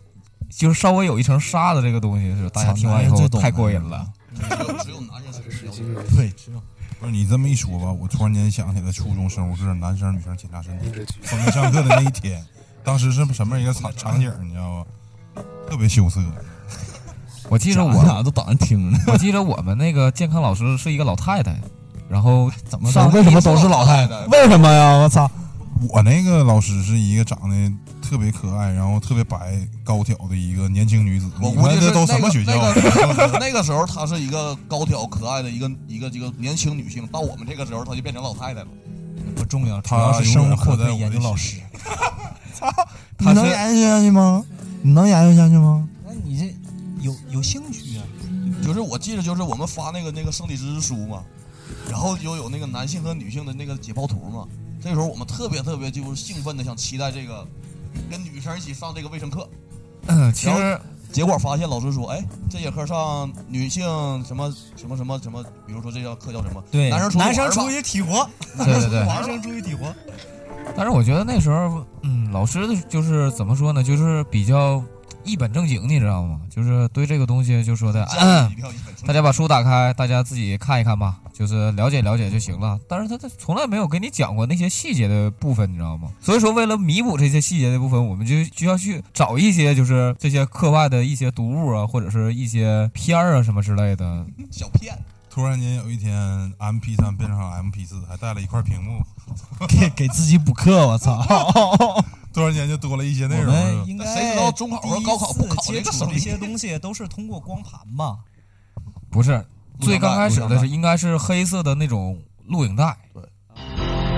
[0.49, 4.11] 就是稍微有一层沙的这个东西，是大家听完以后太过瘾了。
[4.35, 5.83] 只有只有男人才是了解。
[6.17, 6.63] 对，只有
[6.99, 10.87] 不是你这么一说吧，我突然间想起了初中生物课男生女生检查身体，
[11.33, 12.45] 我们上课的那一天，
[12.85, 14.85] 当时是什么一个场场景，你知道吗？
[15.69, 16.21] 特别羞涩。
[17.49, 18.99] 我记得我我，俩都等着听呢。
[19.09, 21.61] 我记得我们那个健康老师是一个老太太，
[22.09, 24.25] 然后怎么上为什么都是老太太？
[24.27, 24.93] 为什么呀？
[24.99, 25.31] 我操！
[25.89, 31.27] 我那个老师是一个长得特别可爱，然后特别白高挑的一个年轻女子。
[31.41, 32.53] 你我估计这都什么学校？
[32.53, 38.67] 那个那个 那个时候她是一个高挑可爱的一个一个这个年轻女性，到我们这个时候她就变成老太太了。
[39.41, 41.57] 不重要，主他要是生物课的心究老师。
[43.19, 44.45] 你能研究下去吗？
[44.83, 45.89] 你能研究下去吗？
[46.05, 46.55] 那你这
[47.01, 48.05] 有有兴趣啊？
[48.63, 51.25] 就是我记得就是我们发那个那个生理知识书嘛，
[51.89, 54.47] 然后就有那个男性和女性的那个解剖图嘛。
[54.83, 57.47] 这时候我们特别特别就是兴奋的想期待这个
[58.11, 59.49] 跟女生一起上这个卫生课，
[60.07, 60.81] 嗯其实
[61.13, 63.85] 结果发现老师说，哎，这节课上女性
[64.25, 66.63] 什么什么什么什么，比如说这叫课叫什么？
[66.71, 69.93] 对，男生出去男生出去体活，对对对，男生出去体活。
[70.77, 74.83] 但是我觉得那时候，嗯，老师的就是怎么说呢，就是比较
[75.25, 76.41] 一本正经，你知道吗？
[76.49, 78.07] 就是对这个东西就说的，
[79.05, 82.79] 大家把书打开，大家自己看一看吧，就是了解了解就行了。
[82.87, 86.11] 但是他他从来没有跟你讲过那些细节的部分，你知道吗？
[86.21, 94.27] 所以说，为了弥补这些细节的部分，我们就就要去找一些就是这些课外的一些读物啊，或者是一些片儿啊什么之类的。
[94.53, 94.95] 小片。
[95.33, 96.13] 突然间有一天
[96.59, 99.01] ，MP 三变成 MP 四，还带了一块屏幕，
[99.67, 101.25] 给给自己补课，我操！
[102.35, 103.55] 突然间就多了一些内容。
[103.87, 108.19] 应该谁知道中考和高考不考第一次接触这些东西都是通过光盘吧？
[109.09, 109.47] 不是，
[109.81, 112.97] 最刚开始的是应该是黑色的那种录影带。
[113.13, 113.23] 对。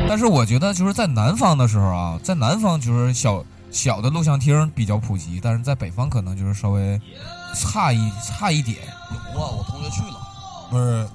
[0.08, 7.00] 但是我觉得就是在南方的时候啊，在南方就是小小的录像厅比较普及，但是在北方可能就是稍微
[7.54, 8.78] 差一差一点。
[9.34, 10.20] 有啊，我同学去了。
[10.70, 11.08] 不是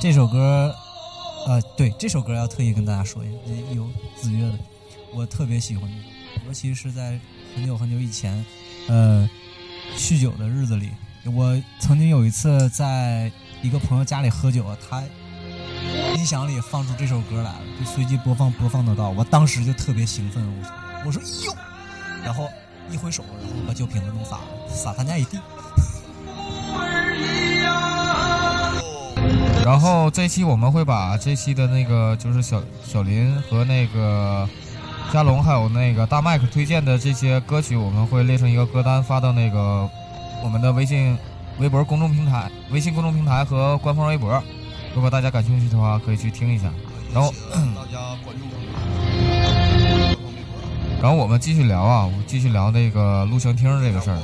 [0.00, 0.74] 这首歌，
[1.46, 4.58] 呃，对，这首歌要特意跟大家说一下，这有子越的，
[5.14, 5.88] 我特别喜欢
[6.46, 7.18] 尤其是在
[7.54, 8.44] 很久很久以前，
[8.88, 9.28] 呃，
[9.96, 10.90] 酗酒的日子里，
[11.24, 13.30] 我曾经有一次在
[13.62, 15.02] 一个朋友家里喝酒，他
[16.16, 20.72] 音响里放出这首歌来了，就随机播放播放得到，我当时就特别兴奋，我说
[21.06, 21.56] 我说哟，
[22.24, 22.48] 然后
[22.90, 25.38] 一挥手，然后把酒瓶子弄洒了，洒他家一地。
[29.64, 34.48] 然后这期我们会把这期的那个就是小小林和那个
[35.10, 39.88] 嘉龙还有那个大麦克推荐的这些歌曲，我们会列成一个歌单发到那个
[40.44, 41.16] 我们的微信、
[41.58, 44.42] 微博公众平台、微信公众平台和官方微博。
[44.94, 46.70] 如果大家感兴趣的话，可以去听一下。
[47.12, 47.32] 然后
[47.74, 48.44] 大家关注。
[51.02, 54.18] 然后我们继续聊啊，我们继续聊那个录像厅这个事儿。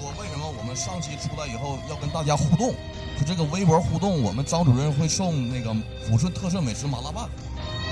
[0.00, 2.74] 说为什么我们上期出来以后要跟大家互动？
[3.18, 5.72] 就这个微博互动，我们张主任会送那个
[6.08, 7.24] 抚顺特色美食麻辣拌。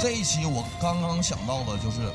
[0.00, 2.12] 这一期我刚刚想到的就是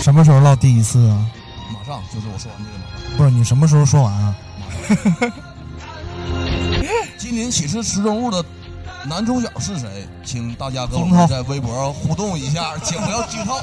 [0.00, 1.26] 什么时候唠第一次啊？
[1.72, 3.16] 马上就是我说完这个马上。
[3.16, 4.34] 不是你什么时候说完啊？
[7.18, 8.44] 今年起吃池中物的
[9.06, 10.06] 男主角是谁？
[10.24, 13.58] 请大家跟我们在微博互动一下，请不要剧透。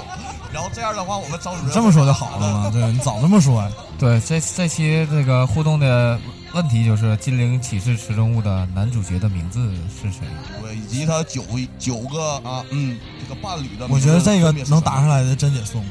[0.52, 2.70] 然后这样的话，我们张主任这么说就好了嘛？
[2.72, 3.72] 对你早这么说呀？
[4.00, 6.20] 对，这这期这个互动的
[6.54, 10.22] 问题就是《金陵启示池中物》的男主角的名字是谁？
[10.62, 11.44] 对，以及他九
[11.78, 15.86] 九个啊，嗯，这个伴侣的我觉得这个能答上来的真得送，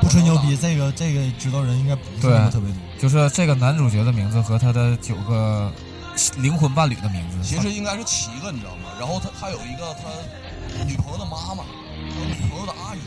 [0.00, 2.62] 不吹牛逼，这个这个知道人应该不是特别多。
[2.98, 5.72] 就是这个男主角的名字和他的九个
[6.38, 7.38] 灵魂伴侣的名字。
[7.42, 8.90] 其实应该是七个，你知道吗？
[8.98, 11.62] 然后他他有一个他女朋友的妈妈，
[12.10, 12.98] 还有女朋友的阿姨。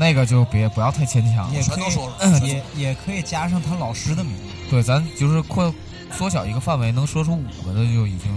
[0.00, 1.62] 那个就别不要太牵强了也。
[1.62, 4.42] 可以全都说了，也也可以加上他老师的名字。
[4.70, 5.72] 对，咱就是扩
[6.12, 8.30] 缩小一个范围，能说出五个的就已经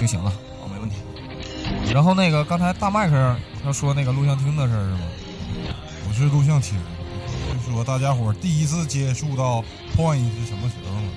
[0.00, 0.30] 就行了。
[0.60, 0.96] 好，没问题。
[1.92, 5.00] 然后那个刚才大麦克要说那个录像厅的事儿是吗？
[6.08, 6.76] 我是录像厅，
[7.66, 9.62] 就说大家伙儿第一次接触到
[9.96, 11.08] point 是什么时候嘛？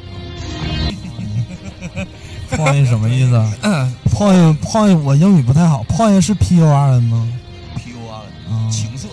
[2.52, 7.28] point 什么意思啊 嗯？point point 我英语不太好，point 是 P O R N 吗
[7.76, 9.08] ？P U R 啊，情色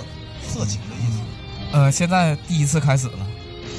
[0.46, 1.18] 色情的意思。
[1.72, 3.26] 呃，现在第一次开始了，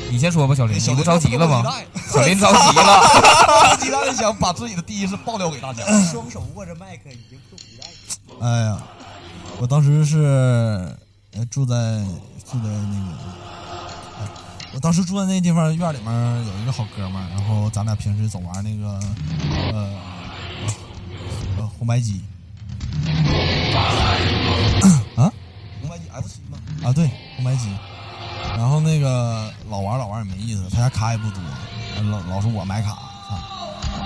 [0.10, 1.64] 你先说吧，小林，你不着急了吗？
[2.12, 3.00] 小林着急了，
[3.46, 5.84] 迫不及待的想把自己的第一次爆料给大家。
[6.04, 7.92] 双手握着麦克，已经迫不及待了。
[8.42, 8.78] 哎呀，
[9.60, 10.18] 我当时是
[11.34, 11.76] 呃住在
[12.50, 13.18] 住在那个，
[14.20, 14.28] 哎
[14.74, 19.00] 我当时住在那地方院里面有一个好哥们儿，然后咱俩平时总玩那个
[19.72, 19.90] 呃
[21.58, 22.22] 呃红白机
[25.16, 25.32] 啊
[25.82, 26.58] 红白机 FC 吗？
[26.84, 27.70] 啊对红白机，
[28.58, 31.42] 然后那个老玩老玩也没意思，他家卡也不多，
[32.10, 33.42] 老老是我买卡啊，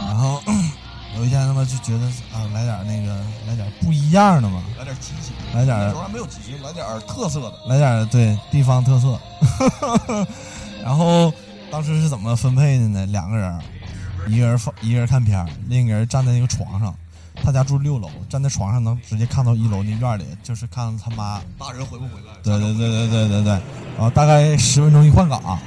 [0.07, 0.41] 然后
[1.17, 3.15] 有一天他妈就觉得啊来点那个
[3.47, 7.53] 来点不一样的嘛，来点激情，来点那时候还没有激情，来点特色的。
[7.67, 9.19] 来点对地方特色。
[10.83, 11.31] 然后
[11.71, 13.05] 当时是怎么分配的呢？
[13.07, 13.59] 两个人，
[14.27, 16.95] 一个人放，一个人看片儿，另一个人站在那个床上。
[17.43, 21.41] 他家住六楼，站在床上能直接看到一楼那院里，就是看他妈。
[21.57, 22.33] 大人回不回来？
[22.43, 23.51] 对对对对对对对。
[23.95, 25.59] 然后大概十分钟一换岗。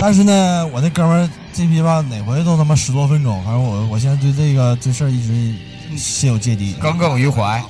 [0.00, 3.42] 但是呢，我那哥们儿这批吧，哪回都他妈十多分钟。
[3.44, 6.74] 反正我我现在对这个这事儿一直心有芥蒂。
[6.74, 7.62] 耿耿于怀。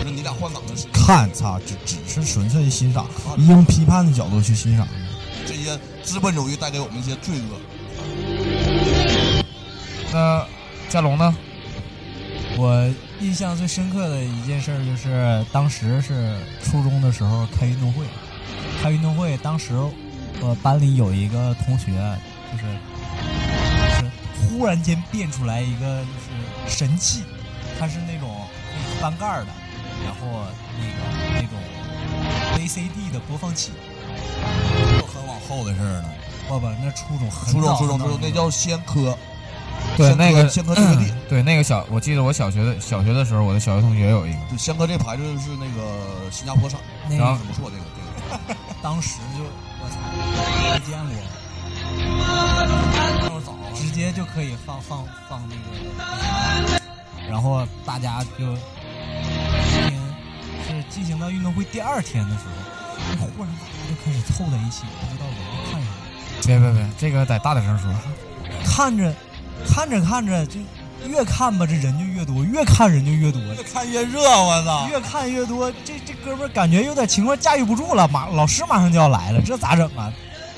[0.00, 3.06] 就是你俩换岗的时候，看，操，只只是纯粹欣赏，
[3.48, 4.86] 用批判的角度去欣赏。
[5.46, 7.60] 这些资本主义带给我们一些罪恶。
[10.12, 10.44] 那
[10.88, 11.34] 加龙呢？
[12.58, 12.90] 我
[13.20, 18.06] 印象最深刻的一件事儿就是，当时是初中的时候开运动会，
[18.82, 19.74] 开运动会，当时
[20.40, 21.92] 我班里有一个同学，
[22.50, 22.64] 就是
[24.00, 24.10] 就是
[24.48, 27.24] 忽然间变出来一个就是神器，
[27.78, 28.34] 它是那种
[29.00, 29.48] 翻盖的，
[30.04, 30.46] 然后
[30.78, 30.98] 那个
[31.34, 31.58] 那种
[32.56, 33.72] VCD 的播放器，
[35.12, 36.04] 很往后的事儿了。
[36.48, 39.16] 不不，那初中很初中初中初中，那叫先科。
[39.96, 48.00] 对，那个先科这个地，对那个小，我记得我小学的小学的时候，我的小学同学有一个，对先科这牌子是那个新加坡产，那然后个怎么说这个这
[48.54, 48.60] 个？
[48.82, 49.42] 当时就
[49.82, 49.96] 我操，
[50.72, 51.10] 没见过。
[53.22, 56.80] 那么早，直接就可以放放放那个，
[57.30, 58.60] 然后大家就是
[60.90, 62.44] 进行到运动会第二天的时
[63.18, 65.92] 候，忽然大家就开始凑在一起，不知道围着看什么，
[66.44, 67.90] 别别别，这个得大点声说。
[68.64, 69.12] 看着
[69.64, 70.58] 看着看着就
[71.06, 74.88] 越看吧，这人就越多，越看人就越多，越看越热，我操！
[74.88, 80.12] 越看越多，这这哥们儿感觉有点情况驾驭不住了，马老师马上就要来了，这咋整啊？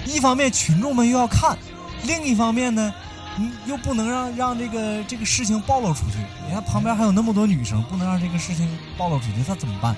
[0.07, 1.57] 一方面群众们又要看，
[2.05, 2.95] 另一方面呢，
[3.37, 6.17] 你又不能让让这个这个事情暴露出去。
[6.47, 9.95] 你看旁边还有那么多女生，不能让这个事情暴露出去，他怎么办？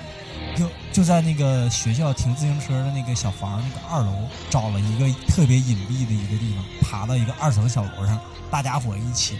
[0.56, 8.18] 就就在那个学校停自行车的那个小房那个二楼，找了一个特别隐蔽的一个地方，爬到一个二层小楼上，
[8.50, 9.38] 大家伙一起，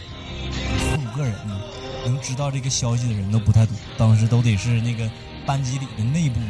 [0.79, 1.61] 四五个人呢，
[2.05, 5.11] 能知道这个消息的人都不太多，当时都得是那个
[5.47, 6.47] 班级里的内部的。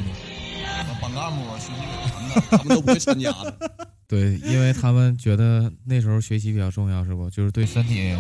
[1.00, 3.54] 班干部啊、学习委员呢，他们都不会参加的。
[4.06, 7.30] 对，因为他们觉得那时候学习比较重要，是不？
[7.30, 8.14] 就是对身体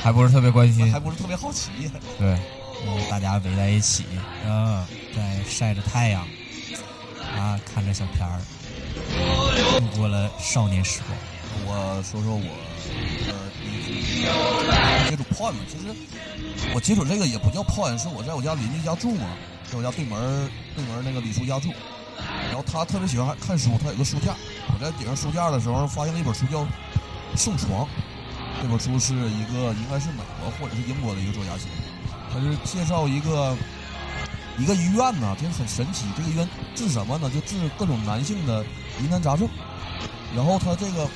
[0.00, 1.00] 还不是特别关心还。
[1.00, 1.70] 不是特别好奇。
[2.18, 2.38] 对，
[2.86, 4.04] 嗯，大家围在一起，
[4.46, 6.22] 嗯，在晒着太阳，
[7.36, 8.40] 啊，看着小片儿，
[9.80, 11.16] 度过了少年时光。
[11.66, 12.50] 我说说我
[13.28, 15.94] 呃第一次接触炮嘛，其实
[16.74, 19.28] 我接触这个也不叫炮眼，是我在我家邻居家住嘛，
[19.70, 21.72] 在我家对门对门那个李叔家住，
[22.48, 24.34] 然后他特别喜欢看书，他有个书架，
[24.74, 26.62] 我在顶上书架的时候发现了一本书叫
[27.36, 27.86] 《送床》，
[28.60, 31.83] 这本书是一个应该是美国或者是英国的一个作家写的，
[32.34, 33.56] 他是介绍一个
[34.58, 37.30] 一个医院呢，就是很神奇，这个医院治什么呢？
[37.30, 38.64] 就治各种男性的
[39.00, 39.48] 疑难杂症，
[40.34, 41.08] 然后他这个。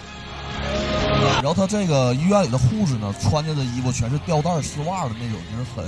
[1.41, 5.85] 然后他这个医院里的护士呢，穿着的衣服全是吊带丝袜的那种，就是很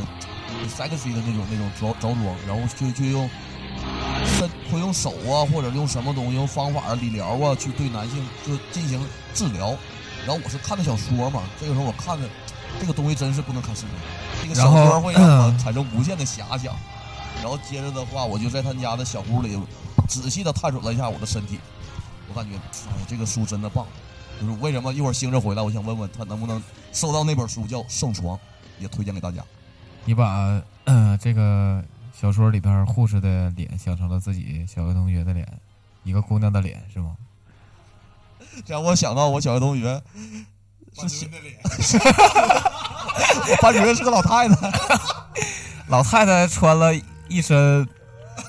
[0.68, 2.16] sexy 的那种那种着着装，
[2.46, 3.28] 然后就就用
[4.38, 9.76] 身会用手啊，或者用什么东西，用方法啊、理疗啊，去对男性就进行治疗。
[10.26, 12.28] 然后我是看的小说嘛，这个时候我看的
[12.78, 13.94] 这个东西真是不能看视频，
[14.42, 16.74] 这个小说会让我产生无限的遐想。
[17.42, 19.58] 然后接着的话，我就在他家的小屋里
[20.08, 21.58] 仔细的探索了一下我的身体，
[22.28, 23.86] 我感觉，哎，这个书真的棒。
[24.40, 28.36] 就是为什么一会儿星着回来，我想问问他能不能收到那本书叫《圣床》，
[28.78, 29.42] 也推荐给大家。
[30.04, 31.84] 你把呃这个
[32.18, 35.46] 小说里边护士的脸想成了自己小学同学的脸，
[36.04, 37.14] 一个姑娘的脸是吗？
[38.64, 40.02] 这让我想到我小学同学
[40.96, 41.56] 是小的脸，
[43.60, 44.70] 班主任是个老太太，
[45.88, 46.94] 老太太穿了
[47.28, 47.86] 一身，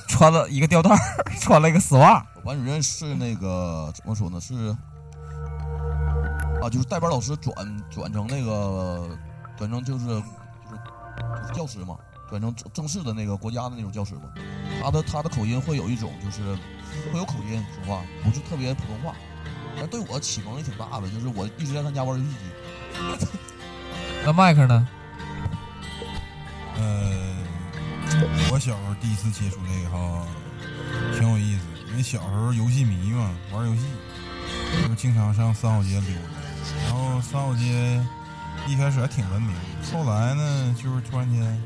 [0.08, 0.98] 穿了一个吊带儿，
[1.40, 2.26] 穿了一个丝袜。
[2.36, 4.40] 我班主任是那个怎么说呢？
[4.42, 4.76] 是
[6.62, 7.56] 啊，就是代班老师转
[7.90, 9.18] 转成那个
[9.58, 10.22] 转成就是就是
[11.42, 11.98] 就是教师嘛，
[12.30, 14.22] 转成正正式的那个国家的那种教师嘛。
[14.84, 16.56] 他的他的口音会有一种就是
[17.12, 19.16] 会有口音说话，不是特别普通话，
[19.78, 23.28] 但对我启蒙也挺大的，就是我一直在他家玩游戏机。
[24.26, 24.88] 那麦克呢？
[26.78, 27.36] 呃，
[28.52, 30.26] 我小时候第一次接触这个哈，
[31.18, 31.62] 挺有意思。
[31.90, 33.82] 因为小时候游戏迷嘛，玩游戏，
[34.82, 36.42] 就是经常上三好街溜达。
[36.86, 38.02] 然后三好街
[38.68, 39.54] 一开始还挺文明，
[39.92, 41.62] 后来呢，就是突然间，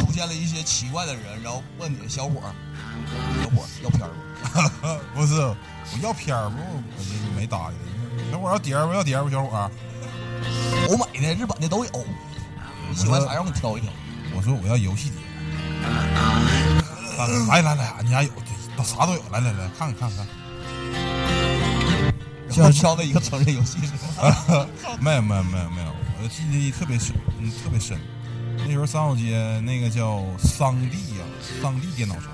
[0.00, 2.54] 出现了一些奇怪的人，然后问你小伙儿，
[3.42, 5.00] 小伙儿要片儿吗？
[5.14, 5.34] 不是
[5.92, 6.56] 我要片儿不，
[6.96, 8.32] 我就没搭理他。
[8.32, 8.92] 小伙要碟儿不？
[8.92, 9.30] 要碟儿不？
[9.30, 9.70] 小伙儿，
[10.88, 11.90] 欧美的、日本的都有，
[12.88, 13.90] 你喜欢啥让我给你挑一挑。
[14.34, 15.18] 我说我要游戏碟。
[17.48, 18.30] 来来来，俺家有，
[18.76, 20.26] 都啥都有，来来来，看看看看。
[22.54, 24.66] 然后挑了一个成人游戏是吗？
[25.00, 27.98] 没有没有没有没有，我的记忆特别深，嗯，特别深。
[28.58, 31.24] 那时候三好街那个叫桑地呀、
[31.60, 32.24] 桑地电脑城，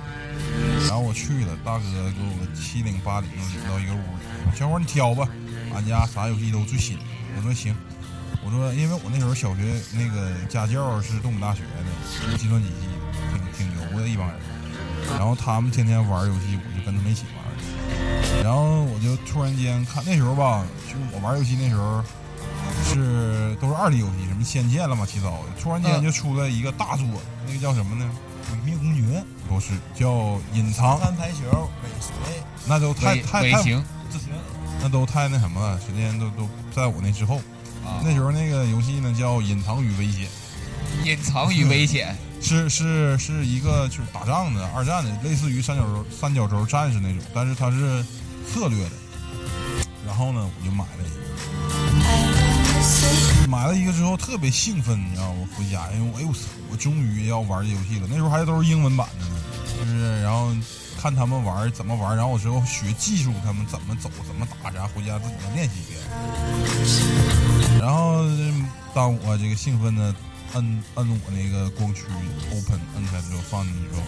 [0.88, 5.28] 然后我去了，大哥给我七零八零领到一个屋里，小伙你挑吧，
[5.74, 6.98] 俺家啥游戏都最新。
[7.36, 7.74] 我说行，
[8.44, 14.36] 我说因为我那时候小学那个家教是东北大学的，计算机系的，挺挺牛的一帮人。
[15.18, 18.44] 然后他们天天玩游戏，我就跟他们一起玩。
[18.44, 22.02] 然后我就突然间看那时候吧，就是我玩游戏那时候
[22.84, 25.60] 是都是二 D 游戏，什么《仙剑》乱七八糟的。
[25.60, 27.06] 突然间就出来一个大作，
[27.46, 28.10] 那个叫什么呢？
[28.50, 32.12] 毁灭公爵、不是叫隐藏，三排球、尾随、
[32.66, 33.82] 那都太太太自寻。
[34.80, 37.36] 那都太那什么了，时间都都在我那之后。
[37.84, 40.28] 啊，那时候那个游戏呢叫隐藏与危险，
[41.04, 42.16] 隐藏与危险。
[42.42, 48.04] 是是是一个就是打仗的二战的，类似于三角洲三角洲战士那种，但是它是
[48.52, 48.90] 策略的。
[50.04, 51.14] 然后呢，我就买了一个，
[53.52, 55.46] 买了一个之后特别兴奋，你知道吗？
[55.54, 58.06] 回家，因为哎呦我操，我终于要玩这游戏了。
[58.08, 59.36] 那时候还都是英文版的呢，
[59.78, 60.50] 就是然后
[60.98, 66.00] 看他们玩怎么玩，然后我之后学技术，他们怎么走怎么打，然后回家自己再练习一遍。
[67.78, 68.24] 然后
[68.94, 70.14] 当我这个兴奋的
[70.54, 72.04] 摁摁我那个光驱
[72.52, 74.02] open 摁开之后放进去之后，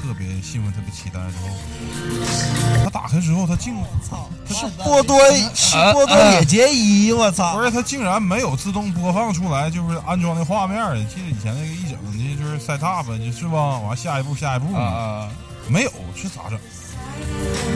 [0.00, 3.74] 特别兴奋，特别期待然后，他打开之后，他竟
[4.08, 4.28] 操！
[4.48, 5.20] 它是波多
[5.54, 7.56] 是波多野结衣，我操！
[7.56, 10.80] 不是他竟然没有自动播放出来，就是安装的画面。
[11.08, 13.78] 记得以前那个一整的就是 set up，就是吧？
[13.78, 15.30] 完下一步下一步啊啊！
[15.68, 16.58] 没有，这咋整？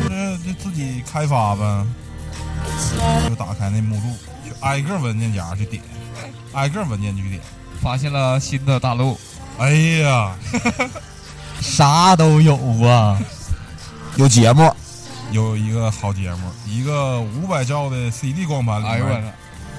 [0.08, 1.87] 这这自己开发呗，
[3.28, 4.16] 就打开那目录，
[4.48, 5.82] 就挨个文件夹去点，
[6.54, 7.40] 挨个文件去点。
[7.82, 9.18] 发现了新的大陆，
[9.58, 10.34] 哎呀，
[11.64, 13.18] 啥都有啊！
[14.16, 14.72] 有节目，
[15.33, 19.27] 有一个好节目，一个五百兆的 CD 光盘里面，哎呦我操！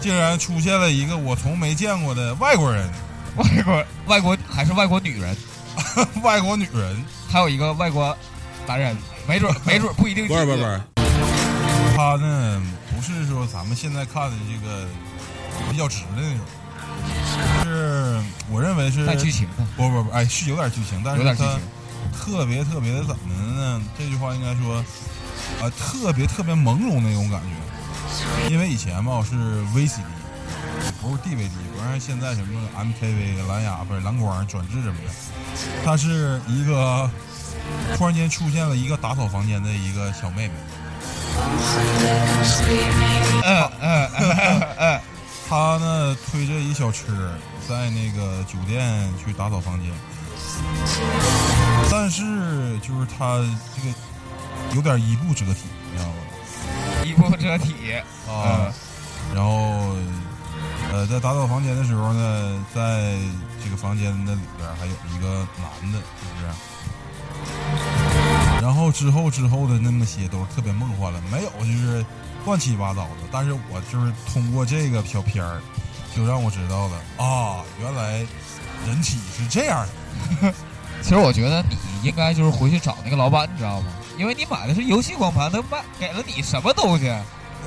[0.02, 2.90] 竟然出现了一个我从没见过的外国人，
[3.38, 5.38] 外国外国还是外国女人，
[6.22, 8.16] 外国女人，还有一个外国
[8.68, 10.28] 男人，没准 没准不一定。
[10.28, 10.82] 不是不是不是，
[11.96, 12.62] 他呢
[12.94, 14.86] 不是说咱们现在看的这个
[15.72, 16.40] 比较直的那种，
[17.64, 17.95] 是
[18.50, 21.60] 我认为是带剧情的，不不不，哎，是有点剧情，但是它有点剧情。
[22.14, 23.82] 特别特别的怎么的呢？
[23.98, 24.78] 这句话应该说，
[25.62, 28.50] 啊、特别特别朦胧那种感觉。
[28.50, 29.36] 因为以前吧我是
[29.74, 30.04] VCD，
[31.02, 35.10] 不是 DVD，不像现在什么 MKV、蓝牙不是蓝光转制什么的，
[35.84, 37.10] 它是一个
[37.98, 40.54] 突然间出现了一个打扫房间的一个小妹妹，
[43.44, 45.02] 嗯嗯嗯嗯，
[45.48, 47.06] 她呢推着一小车
[47.68, 49.92] 在那个酒店去打扫房间，
[51.92, 53.38] 但是就是他
[53.76, 53.96] 这个
[54.76, 56.16] 有点衣不遮体，你知道吗？
[57.04, 57.94] 衣不遮体
[58.28, 58.74] 啊，
[59.34, 59.96] 然后
[60.92, 63.16] 呃，在打扫房间的时候呢，在
[63.64, 66.48] 这个房间的里边还有一个男的，是不是？
[68.62, 72.04] 然后之后之后的那么些都是特别梦幻了，没有就是
[72.46, 73.28] 乱七八糟的。
[73.32, 75.62] 但是我就是通过这个小片儿，
[76.16, 78.26] 就让我知道了啊，原来
[78.88, 79.86] 人体是这样
[80.42, 80.54] 的。
[81.04, 83.88] 其实我觉得你应该就是回去找那个老板，你知道吗？
[84.18, 87.14] 因为你买的是游戏光盘，他卖给了你什么东西？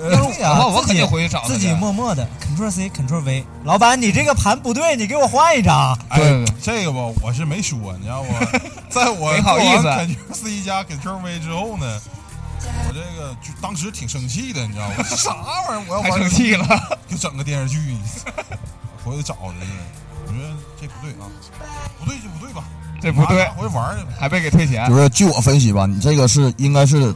[0.00, 5.98] 要是我的话，我肯定回去找自己默默的 Ctrl C Ctrl V，老板，你这个盘不对，你给我换一张。
[6.08, 6.20] 哎
[6.62, 8.38] 这个吧，我是没说，你知道吗？
[8.88, 12.00] 在我没好意思做完 Ctrl C 加 Ctrl V 之后呢，
[12.86, 15.02] 我这个就当时挺生气的，你知道吗？
[15.16, 15.32] 啥
[15.68, 15.84] 玩意儿？
[15.88, 16.66] 我要玩生气了。
[17.08, 17.78] 就整个电视剧，
[19.04, 19.70] 回去找他去。
[20.26, 21.24] 我觉得这不对啊，
[21.98, 22.64] 不对就不对吧？
[23.00, 24.10] 这不对回去玩去吧。
[24.18, 24.96] 还被给退钱就。
[24.96, 27.14] 是据我分析吧，你这个是应该是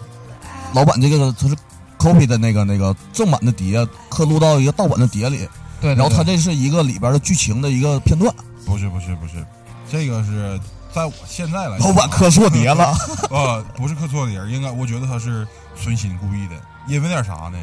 [0.73, 1.57] 老板这个他是
[1.99, 5.39] copy 的那个那个正版的碟刻录到一个盗版的碟里，
[5.81, 8.35] 对，对然后他这是一个里边的剧情的一个片段，
[8.65, 9.45] 不是不是不是，
[9.91, 10.59] 这个是
[10.93, 12.95] 在我现在来讲老板刻错碟了。
[13.31, 16.55] 呃，不是刻错碟儿，应该我觉得他是存心故意的，
[16.87, 17.59] 因为点啥呢？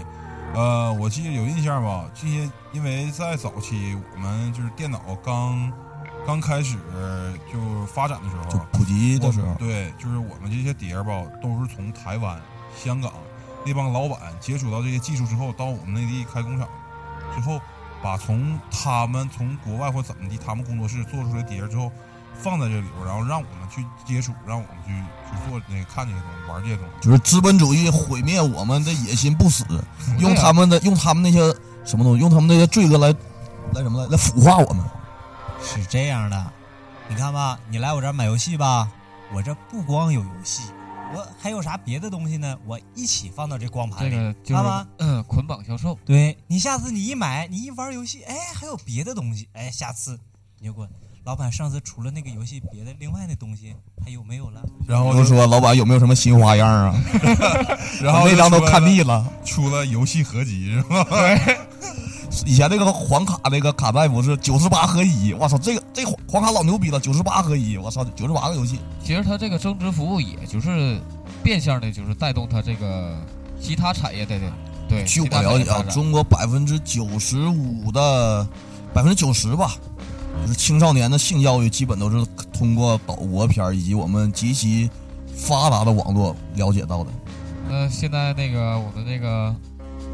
[0.55, 5.71] 呃，我记得有印象吧，这些因为在早期我们就是电脑刚
[6.25, 6.75] 刚开始
[7.53, 12.41] 就发展的时候，就普及的时候，对，就是我们这些碟儿吧，都是从台湾、
[12.75, 13.13] 香港
[13.63, 16.67] 那帮老板接触到这些技术之后，到我们内地开工厂
[17.35, 17.61] 之后，
[18.01, 21.91] 把从他们从国外或怎么地，他们工作室做出来碟儿之后，
[22.41, 24.91] 放在这里边，然后让我们去接触，让我们去
[25.29, 26.91] 去做那个看这些东西，玩这些东西。
[27.01, 29.65] 就是资本主义毁灭我们的野心不死，
[30.19, 31.39] 用他们的用他们那些
[31.85, 33.09] 什么东西，用他们那些罪恶来
[33.73, 34.83] 来什么来来腐化我们。
[35.61, 36.53] 是这样的，
[37.09, 38.89] 你看吧，你来我这儿买游戏吧，
[39.33, 40.63] 我这不光有游戏，
[41.13, 42.57] 我还有啥别的东西呢？
[42.65, 44.87] 我一起放到这光盘里，这个就是看吧。
[44.99, 50.17] 嗯捆绑销售，对你下次你一买，你一玩游戏，哎，还有别的东西，哎，下次
[50.59, 50.87] 你就给我，
[51.29, 54.63] 老板上次除了那个游戏，别的另外的东西还有没有了？
[54.87, 56.95] 然后就我就说老板有没有什么新花样啊？
[58.01, 61.05] 然后那张都看腻了，出了游戏合集是吧？
[62.47, 68.79] 以前那个黄卡那个卡带不是九十八合一，我操，这个这个黄卡老牛逼了，九十八合一，我操，九十八个游戏。
[69.03, 70.99] 其实它这个增值服务也就是
[71.43, 73.15] 变相的，就是带动它这个
[73.61, 74.35] 其他产业的
[74.87, 75.03] 对。
[75.03, 78.47] 据我了解啊，中国百分之九十五的
[78.95, 79.88] 百分之九十吧，就是
[80.57, 84.89] 青少年的性教育基本都是通过岛国片儿以及我们极其
[85.35, 87.09] 发达的网络了解到的。
[87.69, 89.55] 那现在那个我们那个，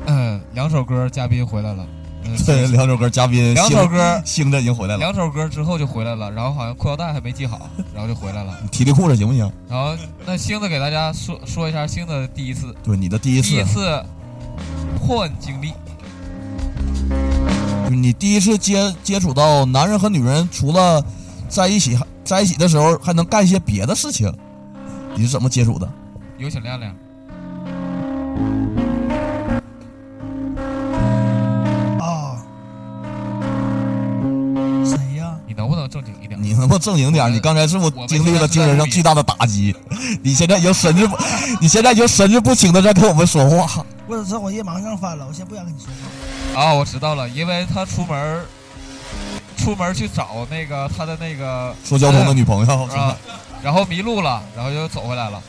[0.08, 1.88] 嗯，两首歌嘉宾回来了，
[2.26, 8.54] 嗯， 对两首歌嘉宾两首歌星子已经回来了，两首歌之后就回来了，然后好像裤腰带还没系好， 然后就回来了。
[8.72, 9.50] 提提裤子行不行？
[9.70, 9.96] 然后
[10.26, 14.04] 那星子给大家说说一下星子的第一次对，你的第一次第一，次
[15.00, 17.35] 破案经历，就是
[17.90, 21.04] 你第一次接接触到男人和女人，除了
[21.48, 24.32] 在一起在一起的时候，还能干一些别的事情，
[25.16, 25.90] 你是怎么接触的？
[26.38, 26.92] 有请亮亮。
[32.00, 32.38] 啊，
[34.84, 35.38] 谁呀？
[35.48, 36.42] 你能不能正经一点？
[36.42, 39.76] 你能不能正经点你刚才是不是经历了精神上巨大的打击？
[40.22, 41.16] 你现在已经神志不，
[41.62, 43.86] 你现在已经神志不清的在跟我们说话。
[44.08, 45.94] 我知道我夜盲症犯了，我先不想跟你说话。
[46.56, 48.46] 啊，我知道了，因为他出门儿
[49.58, 53.18] 出门儿去找那个他的那个说交通的女朋友是吧啊？，
[53.62, 55.42] 然后迷路了，然后又走回来了。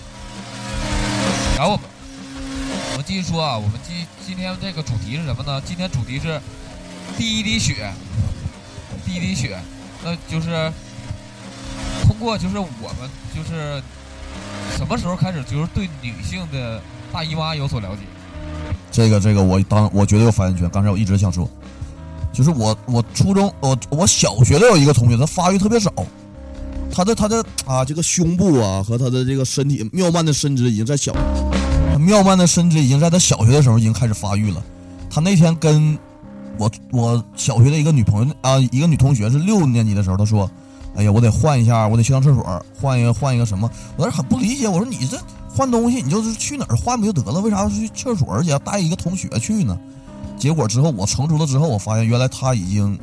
[1.57, 1.87] 然后我们
[2.93, 5.63] 我们继续说啊，我们今今天这个主题是什么呢？
[5.65, 6.41] 今天主题是
[7.17, 7.93] 第一滴血，
[9.05, 9.57] 第一滴血，
[10.03, 10.73] 那就是
[12.03, 12.67] 通过就是我
[12.99, 13.81] 们就是
[14.77, 16.83] 什么时候开始就是对女性的
[17.13, 18.03] 大姨妈有所了解？
[18.91, 20.69] 这个这个我当我绝对有发言权。
[20.71, 21.49] 刚才我一直想说，
[22.33, 25.93] 就是我我初中我我小学的有一个同学，他发育特别早，
[26.91, 31.13] 他的他的啊这个胸部啊和他的这个身体妙曼的身姿已经在小，
[31.99, 34.63] 妙曼的身姿已经在他小学的时候已经开始发育了。
[35.11, 35.99] 他那天跟
[36.59, 40.51] 我我小学的一个女朋友啊一个女同学是六年级的时候，他说。
[40.99, 43.71] 哎呀，我得换一下，我得去趟厕所，换一个换一个什么？
[43.99, 45.19] 我当时很不理解，我说你这
[45.57, 47.41] 换东西，你就是去哪儿换不就得了？
[47.41, 49.79] 为啥要去厕所，而且要带一个同学去呢？
[50.37, 52.99] 结果之后我成熟了之后，我发现原来她已经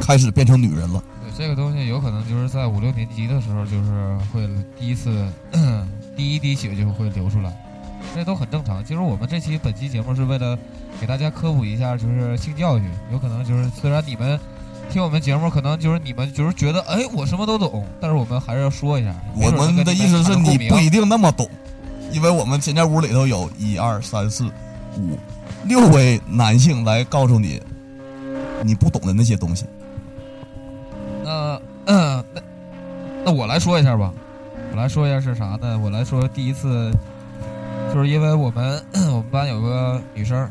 [0.00, 1.02] 开始变成女人了。
[1.22, 4.48] 对这个东西有可能就是在五六年级的时候，就是会
[4.78, 5.26] 第一次
[6.16, 7.52] 第一滴血就会流出来，
[8.14, 8.84] 这都很正常。
[8.84, 10.56] 其实我们这期本期节目是为了
[11.00, 12.82] 给大家科普一下，就是性教育。
[13.10, 14.38] 有可能就是虽然你们
[14.90, 19.14] 听我们节目，可能就是你们就是觉得哎我什么都懂，但是我们还是要说一下。
[19.36, 21.48] 我们的意思是你不一定那么懂，
[22.10, 24.46] 因为我们现在屋里头有一二三四
[24.98, 25.16] 五
[25.64, 27.62] 六位男性来告诉你
[28.64, 29.64] 你不懂的那些东西。
[31.24, 32.42] 那嗯，那
[33.26, 34.12] 那我来说一下吧，
[34.72, 35.78] 我来说一下是啥呢？
[35.82, 36.92] 我来说第一次，
[37.94, 40.50] 就是因为我们 我们班有个女生，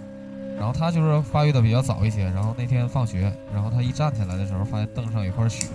[0.60, 5.68] 然后他就是发育的比较早一些，然后那天放学，然后他一站起来的时候，发现凳上有一块血，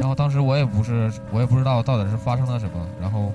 [0.00, 3.32] 然后当时我也不是我也不知道到底是发生了什么，然后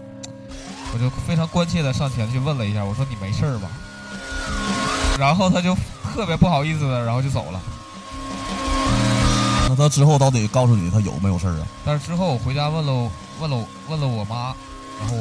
[0.94, 3.70] 我就非常关切的上前去问了一下，我说你没事儿吧？
[5.18, 5.74] 然后他就
[6.14, 7.62] 特别不好意思的，然后就走了。
[9.70, 11.68] 那他之后到底告诉你他有没有事儿啊？
[11.86, 13.10] 但是之后我回家问了
[13.40, 13.58] 问了
[13.90, 14.54] 问了我妈，
[15.00, 15.16] 然后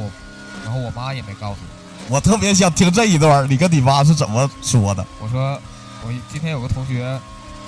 [0.65, 1.76] 然后我妈也没告诉我。
[2.09, 5.05] 我特别想听这一段，你跟你妈是怎么说的？
[5.21, 5.61] 我说
[6.07, 7.19] 我今天有个同学，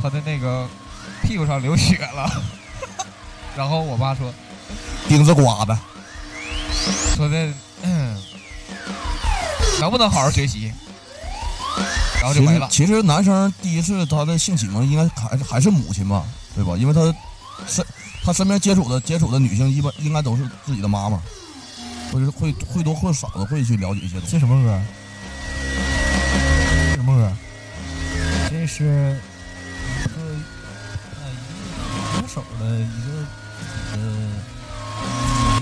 [0.01, 0.67] 他的那个
[1.23, 2.31] 屁股上流血了，
[3.57, 4.33] 然后我妈说
[5.09, 5.77] 钉子刮的，
[7.17, 8.17] 说的嗯，
[9.81, 10.73] 能不能好好学习？
[12.21, 12.69] 然后就没了。
[12.71, 16.25] 其实男生第一次他的性启蒙应该还是还是母亲吧，
[16.55, 16.77] 对吧？
[16.77, 17.01] 因为他
[17.67, 17.85] 身
[18.25, 21.21] 他身边接触的接触的女性一般应该都是自己的妈妈，
[22.13, 24.33] 或者是会会多或少的会去了解一些东西。
[24.33, 24.81] 这什么歌？
[26.91, 27.33] 这什么歌？
[28.51, 28.87] 这是一
[30.09, 31.37] 个呃一
[32.17, 33.27] 个歌手的一个
[33.93, 33.99] 呃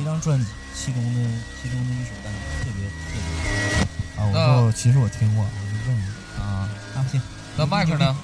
[0.00, 1.20] 一张专辑，其中的
[1.60, 4.24] 其中的一首单曲，特别特别啊！
[4.26, 6.02] 我那说其实我听过，我就问你
[6.40, 7.20] 啊，啊，行，
[7.56, 8.16] 那麦克呢？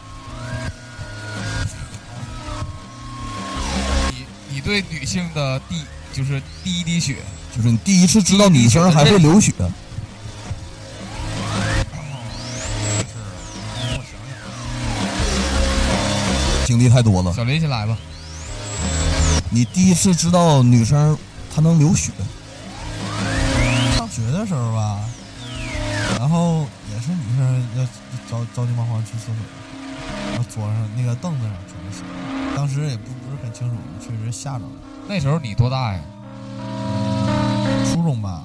[4.10, 7.16] 你你对女性的第就是第一滴血，
[7.54, 9.52] 就是你第一次知道女生还会流血，
[16.64, 17.32] 经历太多了。
[17.34, 17.96] 小林先来吧。
[19.50, 21.18] 你第一次知道女生
[21.54, 22.10] 她能流血，
[23.98, 24.98] 上学的时候吧，
[26.18, 27.84] 然后也是女生要
[28.30, 29.34] 着着急忙慌去厕所，
[30.30, 32.04] 然后桌上那个凳子上全是血，
[32.56, 34.70] 当时也不不是很清楚，确实吓着了。
[35.06, 36.00] 那时候你多大呀？
[37.92, 38.44] 初中吧，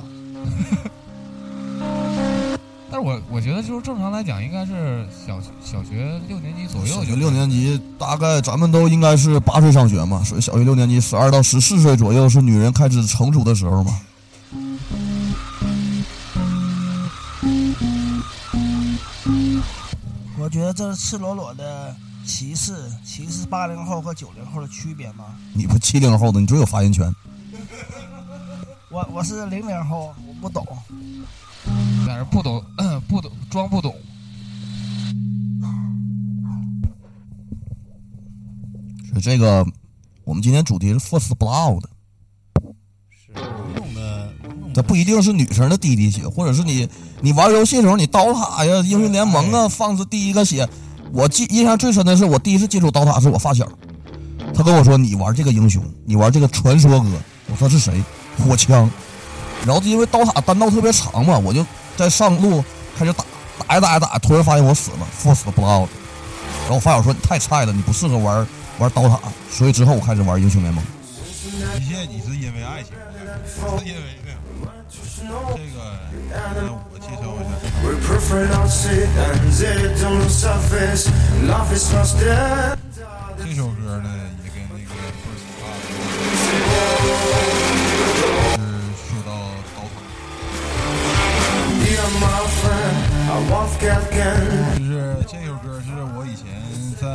[2.91, 13.97] 但是我我觉得就是正常来讲，应该是小小学六年级左右就小学六年级大概咱们都应该是八岁上学嘛，所以小学六年级十二到十四岁左右是女人开始成熟的时候嘛。
[20.39, 21.95] 我觉得这是赤裸裸的
[22.25, 22.73] 歧视，
[23.05, 25.25] 歧视八零后和九零后的区别吗？
[25.53, 27.13] 你不七零后的，你最有发言权。
[28.97, 30.65] 我我是零零后，我不懂。
[32.07, 32.63] 在那不懂
[33.07, 33.93] 不懂装不懂。
[39.13, 39.63] 是这个，
[40.23, 41.83] 我们今天主题是 first blood，
[43.11, 43.33] 是
[44.73, 46.89] 这不一定是女生的第一滴血，或者是你
[47.21, 50.67] 你玩游戏的时候，你刀塔呀、英雄联盟啊放置第一个血。
[51.13, 53.69] 我记印象最深的是我第一次接触刀塔是我发小，
[54.55, 57.11] 他跟我说你玩这个英雄，你玩这个传说哥，
[57.51, 58.01] 我说是谁？
[58.37, 58.89] 火枪。
[59.65, 61.65] 然后因为刀塔单道特别长嘛，我就
[61.95, 62.63] 在上路
[62.97, 63.25] 开始打，
[63.67, 65.87] 打呀打呀打，突然发现我死了，first blood。
[66.63, 69.19] 然后我发小说你太菜了，你不适合玩玩刀塔，
[69.51, 70.83] 所以之后我开始玩英雄联盟。
[71.77, 72.93] 一切你是因为爱情，
[73.45, 74.37] 是因为这个。
[75.17, 75.23] 这
[75.73, 75.79] 个，
[76.29, 78.45] 那我介绍一下这个 We prefer
[94.77, 96.45] 就是这首歌是我以前
[96.99, 97.05] 在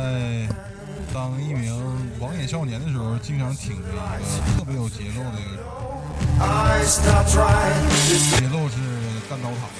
[1.13, 1.73] 当一名
[2.19, 3.97] 网瘾少年的时候，经常听的一个
[4.57, 5.57] 特别有节奏的一个。
[8.37, 8.75] 节奏是
[9.29, 9.79] 干刀塔的。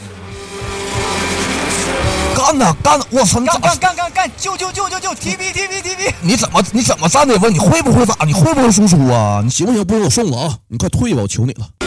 [2.35, 3.05] 干呐干呐！
[3.11, 6.13] 我操，干干干干干，救救救救救！TV TV TV！
[6.21, 7.53] 你怎么你怎么站的问？
[7.53, 8.25] 你会不会打？
[8.25, 9.41] 你会不会输出啊？
[9.43, 9.85] 你行不行？
[9.85, 10.57] 不行，我送了啊！
[10.67, 11.82] 你快退吧，我求你了。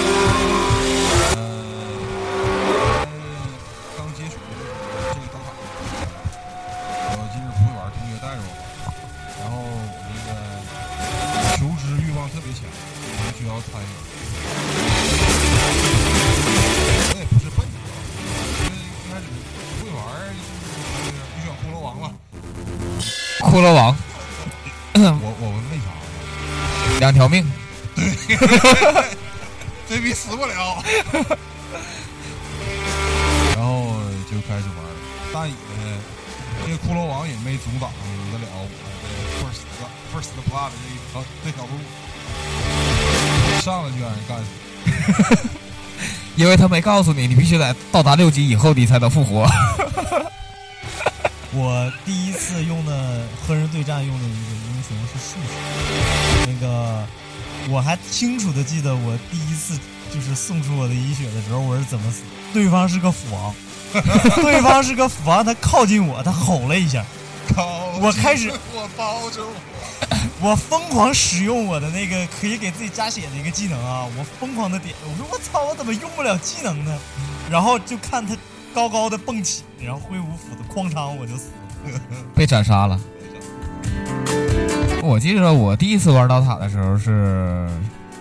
[29.88, 30.82] 这逼死不了。
[33.56, 33.96] 然后
[34.30, 34.90] 就开始玩了，
[35.32, 35.54] 但也
[36.66, 37.90] 这个骷髅王也没阻挡
[38.32, 39.06] 得了我的
[39.40, 39.62] first
[40.12, 41.70] first blood 这一条这条路，
[43.60, 44.46] 上来就让人干死。
[46.36, 49.48] 因为他没告诉你，你必须得到达六级以后，你才能复活。
[51.52, 57.06] 我第一次用的和人对战用的一个英雄是术士，那个
[57.68, 59.78] 我还清楚的记得我第一次
[60.12, 62.26] 就是送出我的一血的时候我是怎么死的。
[62.52, 63.54] 对方是个斧王，
[64.42, 67.04] 对方是个斧王，他靠近我，他吼了一下，
[68.00, 69.52] 我开始我包着我，
[70.50, 74.06] 我疯狂使用我的那个可以给自己加血的一个技能啊！
[74.16, 76.96] 我疯狂的点，我说我操，我怎么用不了技能呢？
[77.50, 78.36] 然后就看他
[78.72, 81.50] 高高的蹦起，然后挥舞斧子哐当我就死
[81.92, 82.00] 了。
[82.34, 82.98] 被斩杀了。
[85.06, 87.68] 我记得我第一次玩刀塔的时候是，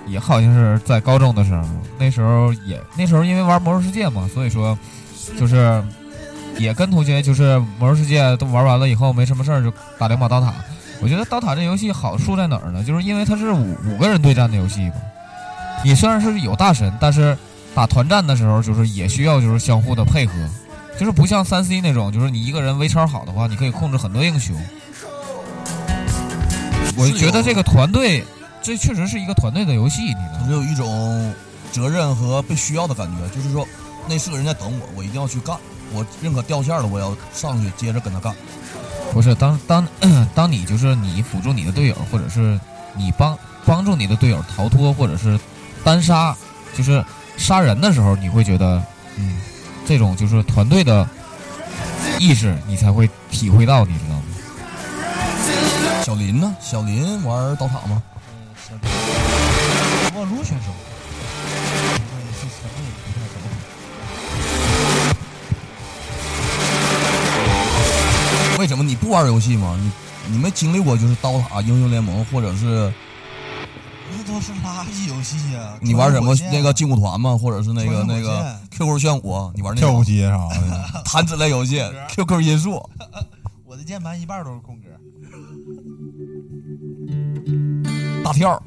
[0.07, 1.63] 也好像是在高中的时候，
[1.97, 4.77] 那时候也那时候因为玩魔兽世界嘛，所以说
[5.38, 5.83] 就是
[6.57, 10.53] 也跟同学就是魔兽世界都玩完了以后没什么事儿就打两把刀塔。
[11.01, 12.83] 我觉得刀塔这游戏好处在哪儿呢？
[12.83, 14.95] 就是因为它是五五个人对战的游戏嘛。
[15.83, 17.38] 你虽然是有大神，但是
[17.75, 20.33] 打团战的时候就是也需要就是相互的配合，
[20.97, 24.55] 就是不像三 C 那种，就是你一个人围场好的话，你可以控制很多英雄。
[26.96, 28.24] 我觉得这个团队，
[28.62, 30.48] 这确实是一个团队的游戏，你知道吗？
[30.48, 31.34] 就有一种
[31.72, 33.68] 责任和被需要的感觉，就是说
[34.08, 35.58] 那四个人在等我，我一定要去干。
[35.93, 38.36] 我认可掉线了，我要上去接着跟他干。
[39.14, 39.88] 不是当当
[40.34, 42.60] 当你就是你辅助你的队友，或者是
[42.98, 45.39] 你帮帮助你的队友逃脱，或者是
[45.84, 46.36] 单杀，
[46.76, 47.04] 就是
[47.38, 48.82] 杀人的时候，你会觉得，
[49.18, 49.38] 嗯，
[49.86, 51.08] 这种就是团队的
[52.20, 54.14] 意识，你才会体会到，你知道吗？
[56.06, 56.56] 小林呢？
[56.62, 58.03] 小林玩刀塔吗？
[58.30, 58.76] 嗯，小
[60.14, 60.66] 林，撸选手。
[68.60, 69.76] 为什么你不玩游戏吗？
[69.82, 69.91] 你
[70.34, 72.93] 你没经历过就是刀塔、英雄联盟，或者是
[74.12, 75.74] 那都是垃圾游戏呀！
[75.82, 77.36] 你玩什么那个劲舞团吗？
[77.36, 79.51] 或者是那个那个 QQ 炫舞？
[79.56, 82.88] 你玩那跳舞机啥的，弹指类游戏？QQ 音速？
[83.66, 84.84] 我的键盘一半都是空格。
[88.26, 88.61] 大跳。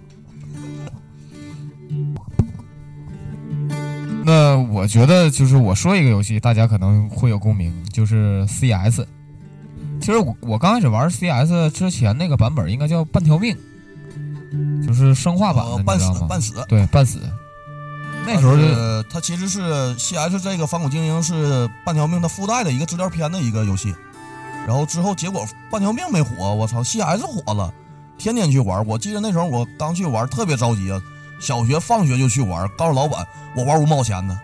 [4.24, 9.00] 那我觉得就是我说一个游戏，大家可能会有共鸣，就是 CS。
[10.00, 13.56] 其实我我刚开始玩 CS 之前那个版本应该叫半条命，
[14.86, 15.98] 就是生化版的，呃，半？
[15.98, 16.54] 死半死。
[16.68, 17.18] 对，半死。
[18.26, 23.94] 那时候就呃，它其实是 CS 这个反恐精英是半条命它附带的一个资料片的一个游戏，
[24.66, 27.72] 然后之后结果半条命没火，我操，CS 火了，
[28.18, 28.84] 天天去玩。
[28.86, 31.00] 我记得那时候我刚去玩，特别着急啊，
[31.40, 34.38] 小学放学就去玩，告诉老板我玩五毛钱呢，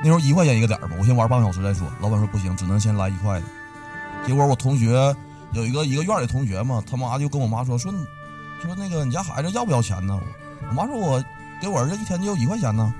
[0.00, 1.86] 那时候一块钱一个点吧，我先玩半个小时再说。
[2.00, 3.46] 老板说不行，只能先来一块的。
[4.26, 5.14] 结果我同学
[5.52, 7.92] 有一个一个院里同学嘛，他妈就跟我妈说说
[8.62, 10.18] 说那个你家孩子要不要钱呢？
[10.68, 11.22] 我妈说我
[11.60, 12.94] 给我儿子一天就一块钱呢。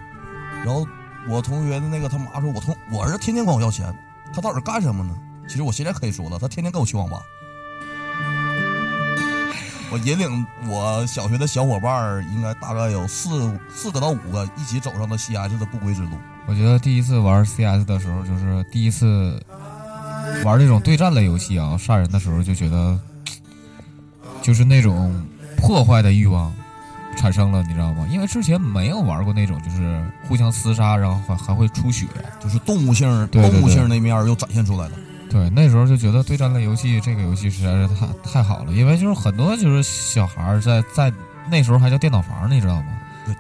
[0.65, 0.87] 然后
[1.29, 3.97] 我同学的那个他妈说，我同我儿子天天管我要钱，
[4.35, 5.17] 他到底干什么呢？
[5.49, 7.23] 其实我现在可以说了，他天天跟我去网吧。
[9.91, 16.11] 我引领我小学的小伙伴儿，应该大概有四四个到五个一起走上了 CS 的不归之路。
[16.47, 19.41] 我觉得第一次玩 CS 的时候，就是第一次
[20.45, 22.99] 玩这种对战类游戏啊，杀人的时候就觉得，
[24.43, 25.25] 就是那种
[25.57, 26.53] 破坏的欲望
[27.17, 28.07] 产生了，你知道吗？
[28.11, 32.07] 因为之前没有玩过那种就是互相厮杀，然后还还会出血。
[32.41, 34.93] 就是动物性动物性那面儿又展现出来了。
[35.31, 41.13] 对，那时候就觉得对战类游戏这个游戏实在是太太好了，因为就是很多就是小孩儿在在
[41.51, 42.87] 那时候还叫电脑房，你知道吗？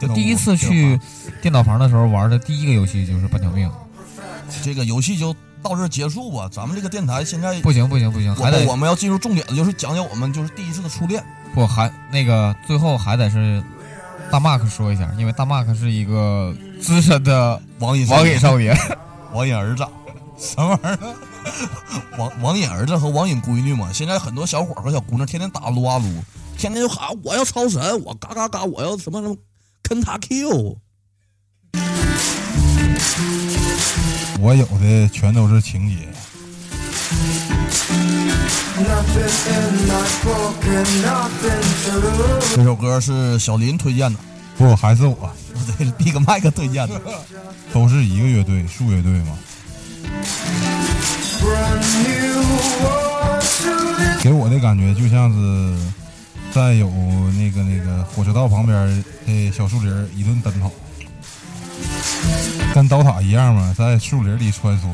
[0.00, 0.98] 就第一次去
[1.40, 3.70] 电脑房的时候玩的第一个游戏就是半条命。
[4.62, 5.32] 这个游戏就
[5.62, 6.48] 到这结束吧。
[6.50, 11.22] 咱们这个电台现在不行不行不行，还得我我们要进入重点的，就是讲讲我们就是第一次的初恋。
[11.54, 13.62] 不还那个最后还得是
[14.30, 18.76] 大 Mark 说一下，因为大 Mark 是一个资深的网瘾网瘾少年。
[19.32, 19.86] 网瘾儿子，
[20.38, 21.14] 什么玩意儿？
[22.18, 26.04] 网网瘾儿子和网瘾闺女嘛，现在很多小伙儿和小姑娘天天打撸啊撸，
[26.56, 29.36] 天天就喊我要超神，我嘎嘎嘎，我要什么什么
[29.82, 30.78] 肯塔 Q。
[34.38, 36.08] 我有的全都是情节。
[42.54, 44.18] 这首歌是小林推荐的，
[44.58, 45.14] 不，还是我，
[45.54, 47.00] 不 对，是 Big Mike 推荐的。
[47.72, 49.38] 都是一个乐队，树乐队嘛。
[54.22, 55.76] 给我的感觉就像是
[56.52, 56.88] 在有
[57.38, 60.70] 那个那个火车道旁边的小树林一顿奔跑，
[62.74, 64.88] 跟刀塔一样嘛，在树林里穿梭，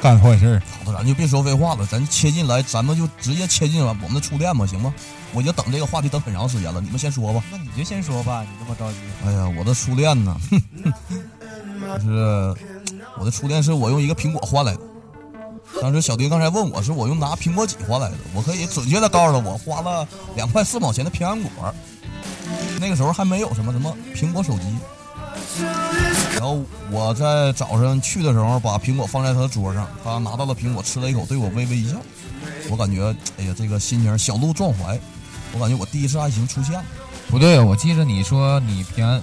[0.00, 0.62] 干坏事儿。
[0.84, 4.94] 好的，咱就别说废话了，咱切进来，咱们就直接切进我们的初恋吧，行吗？
[5.32, 7.42] 我已经等这个话题等很长时间了，你们先说吧。
[7.50, 8.98] 那你就先说吧，你这么着急。
[9.26, 10.36] 哎呀，我的初恋呢，
[11.98, 12.54] 就 是
[13.18, 14.80] 我的初恋是我用一个苹果换来的。
[15.80, 20.06] 当时小丁刚才问我是我用拿苹果几换来的，我可以准确的告诉他，我花了
[20.36, 21.50] 两块四毛钱的平安果。
[22.80, 24.64] 那个时候还没有什么什么苹果手机。
[26.34, 31.96] 然后我在早上去的时候，把苹果放在他的桌上，他拿到了苹果，吃了一口，对我微微一笑。
[32.70, 34.98] 我感觉，哎呀，这个心情小鹿撞怀。
[35.52, 36.84] 我感觉我第一次爱情出现了。
[37.28, 39.20] 不对，我记着你说你平安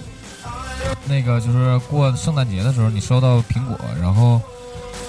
[1.06, 4.40] 那个就是过圣诞节的时候，你收到苹果，然后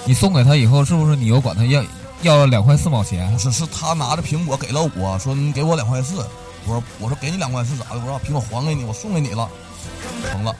[0.06, 1.82] 你送给他以后，是不是你又管他要
[2.22, 3.38] 要两块四毛钱不？
[3.38, 6.24] 是，是他拿着苹果给了我，说你给我两块四。
[6.66, 7.96] 我说我说给你两块四咋的？
[7.96, 9.48] 我说把苹果还给你，我送给你了，
[10.30, 10.54] 成了。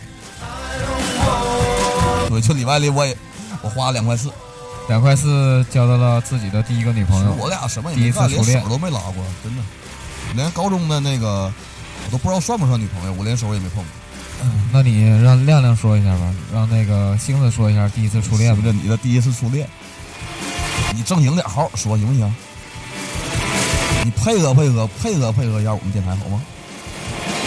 [2.28, 3.16] 对，就礼拜里我也
[3.62, 4.30] 我花了两块四，
[4.88, 7.32] 两块四交到了自己的第一个女朋友。
[7.38, 9.62] 我俩什么也第一没干，连次初恋手都没拉过，真的。
[10.34, 11.50] 连高中的那个
[12.04, 14.03] 我都不知道算不算女朋友，我连手也没碰过。
[14.42, 19.68] 嗯那你让亮亮说一下吧，让那个星子说一下第一次初恋不是你的第一次初恋？
[20.94, 22.34] 你正经点，好好说行不行？
[24.04, 26.42] 你配合配合配合配合一下我们电台好吗？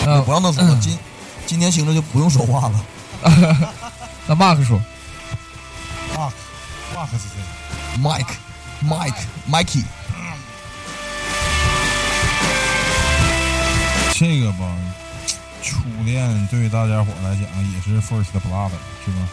[0.06, 0.98] 那不让他说了，今
[1.46, 2.86] 今天星子就不用说话了。
[4.26, 4.82] 那 Mark 说，
[6.18, 6.32] 哇，
[6.96, 7.44] 哇可是这个。
[8.02, 8.36] Mike
[8.84, 9.84] Mike Mikey，
[14.14, 14.76] 这个吧，
[15.68, 17.42] 初恋对于大家伙来讲
[17.74, 18.72] 也是 first blood，
[19.04, 19.28] 是吧？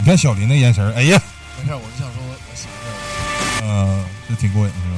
[0.00, 1.22] 你看小林那眼神儿，哎呀，
[1.56, 4.96] 没事，我就想说我我媳妇儿，呃，这挺过瘾是吧？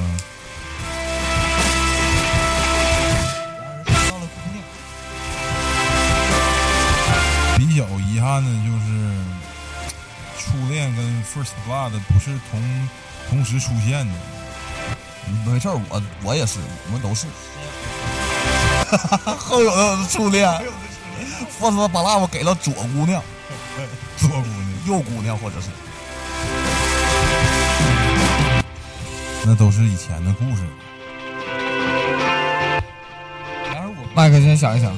[7.55, 8.87] 比较遗憾的就是
[10.39, 12.89] 初恋跟 first blood 不是同
[13.29, 14.13] 同时出现的。
[15.45, 17.27] 没事儿，我我也是，我们都是。
[19.37, 20.49] 后有的初恋，
[21.59, 23.21] 放说把拉我给了左姑娘、
[24.17, 25.67] 左姑娘，右姑娘，或者是
[29.45, 30.63] 那都是以前的故事。
[34.15, 34.95] 麦克先想一想，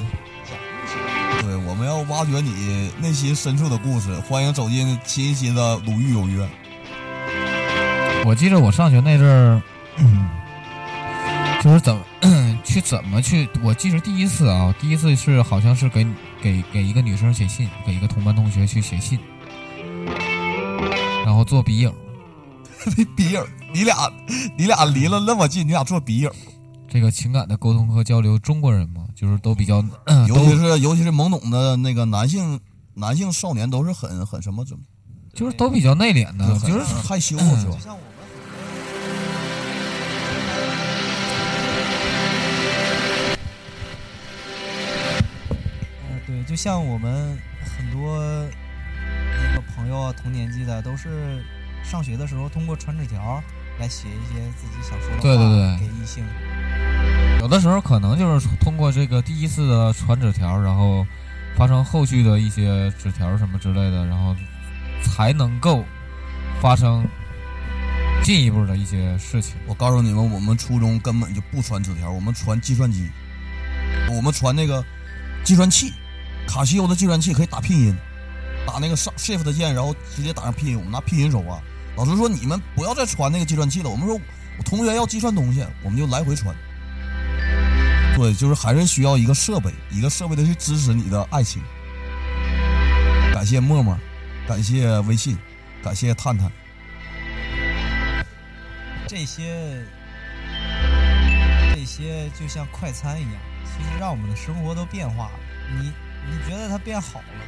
[1.40, 4.14] 对，我们要挖掘你内心深处的故事。
[4.20, 6.44] 欢迎走进新一期的《鲁豫有约》。
[8.26, 9.62] 我记得我上学那阵儿，
[9.98, 10.04] 就
[11.72, 12.02] 是怎么
[12.64, 16.06] 去怎么去，我记得第一次啊，第一次是好像是给
[16.42, 19.18] 给给一个女生写信，给一个同班同学去写信，
[21.24, 21.92] 然后做笔影。
[23.16, 23.42] 笔影，
[23.74, 23.96] 你俩
[24.56, 26.30] 你俩离了那么近，你俩做笔影，
[26.88, 29.84] 这个情感的沟通和交流，中国人嘛，就是都比较，
[30.28, 32.60] 尤其是尤其是懵懂的那个男性
[32.94, 34.84] 男性少年，都是很很什么怎么，
[35.34, 37.76] 就是都比较内敛的，就是害羞是吧
[46.46, 46.56] 就？
[46.56, 51.44] 像我们很多那个朋友啊，同年纪的，都是
[51.84, 53.42] 上学的时候通过传纸条
[53.78, 56.24] 来写一些自己想说的话对对对给异性。
[57.40, 61.06] 有的时候可能就是通过这个第一次的传纸条，然后
[61.56, 64.34] 发生后续的一些纸条什么之类的，然后
[65.02, 65.84] 才能够
[66.60, 67.06] 发生
[68.24, 69.56] 进一步的一些事情。
[69.66, 73.10] 我告诉你们，我们初中根本就不传纸条，我们传计算机，
[74.10, 74.82] 我们传那个
[75.44, 75.92] 计算器，
[76.46, 77.96] 卡西欧的计算器可以打拼音，
[78.66, 81.60] 打那个上 Shift 键，然后直接打上拼音，我们拿拼音手啊。
[81.96, 84.14] 老师说你们不要再传那个计算器了，我们说
[84.58, 86.54] 我同学要计算东西，我们就来回传。
[88.16, 91.62] 对，就是还是需要一个设备，一个设备的去支持你的爱情。
[93.32, 93.98] 感谢陌陌，
[94.48, 95.36] 感谢微信，
[95.82, 96.50] 感谢探探。
[99.06, 99.84] 这些
[101.74, 103.34] 这些就像快餐一样，
[103.64, 105.32] 其实让我们的生活都变化了。
[105.78, 105.92] 你
[106.28, 107.40] 你觉得他变好了吗？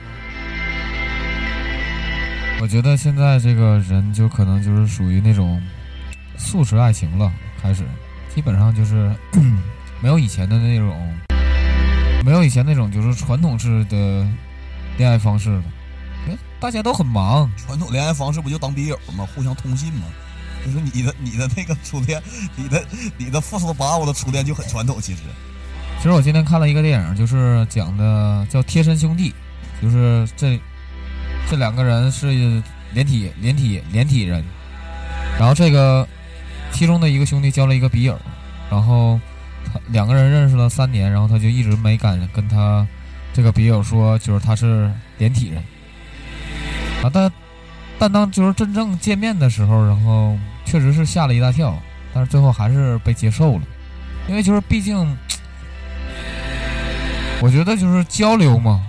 [2.61, 5.62] 我觉得现在这个人就可能就是属于那种
[6.37, 7.85] 速食爱情了，开始
[8.35, 9.14] 基本上就是
[10.03, 11.18] 没有以前的那种，
[12.24, 14.26] 没有以前那种就是传统式的
[14.97, 15.62] 恋爱方式了。
[16.61, 19.24] 大家都很忙，传统恋爱方式不就当笔友吗？
[19.35, 20.07] 互相通信吗？
[20.66, 22.20] 就是你的你的那个初恋，
[22.57, 22.85] 你的
[23.16, 25.20] 你的 first 把我的初恋就很传统，其实
[25.99, 29.35] 其实我今天看了一个电影，就是讲的叫《贴身兄弟》，
[29.83, 30.57] 就是这
[31.51, 32.29] 这两个人是
[32.93, 34.45] 连体连体连体人，
[35.41, 36.07] 然后这个
[36.71, 38.17] 其中的一个兄弟交了一个笔友，
[38.71, 39.19] 然后
[39.67, 42.87] 他两个人认识了三年，然后他就一直没敢跟他
[43.35, 44.89] 这个笔友说，就是他是
[45.19, 45.61] 连体人
[47.03, 47.31] 啊，但
[47.99, 51.77] 但当就是真正见面的时候，然后确实是吓了一大跳，
[52.15, 53.63] 但是最后还是被接受了，
[54.29, 55.05] 因为就是毕竟。
[57.41, 58.84] 我觉得就是交流嘛，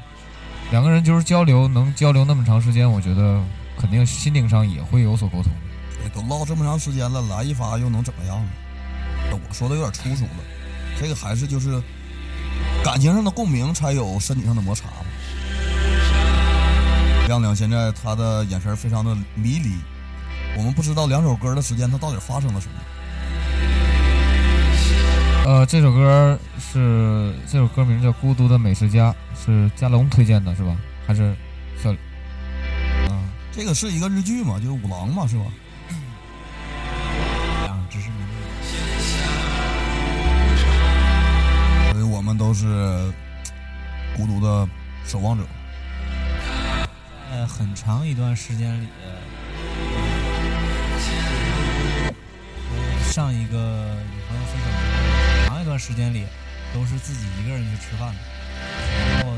[0.71, 3.39] 两个人就是交流，能交流那么长时间，我觉得
[3.77, 5.51] 肯定心灵上也会有所沟通。
[6.13, 8.49] 都唠这么长时间了，来一发又能怎么样呢？
[9.31, 10.43] 我说的有点粗俗了，
[10.99, 11.79] 这个还是就是
[12.83, 15.05] 感情上的共鸣，才有身体上的摩擦嘛。
[17.27, 19.75] 亮亮现在他的眼神非常的迷离，
[20.57, 22.73] 我们不知道两首歌的时间，它到底发生了什么。
[25.49, 29.11] 呃，这首歌是这首歌名叫《孤独的美食家》，
[29.43, 30.77] 是加龙推荐的，是吧？
[31.07, 31.35] 还是
[31.81, 31.91] 小？
[33.09, 35.45] 嗯、这个是一个日剧嘛，就是五郎嘛，是吧？
[37.67, 38.17] 啊知识名
[41.93, 43.11] 所以我们都是
[44.15, 44.69] 孤独的
[45.03, 45.43] 守望者。
[47.31, 48.87] 在很长一段时间里，
[53.01, 53.57] 上一个
[54.11, 54.67] 女朋友分手
[55.59, 56.25] 那段时间里
[56.73, 58.19] 都是自己一个人去吃饭的，
[59.17, 59.33] 然后、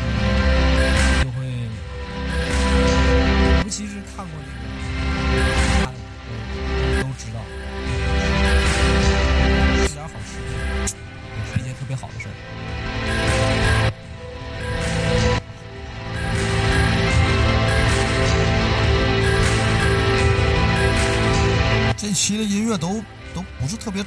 [0.00, 0.08] 嗯、
[1.22, 1.44] 就会，
[3.62, 4.73] 尤其是看过那个，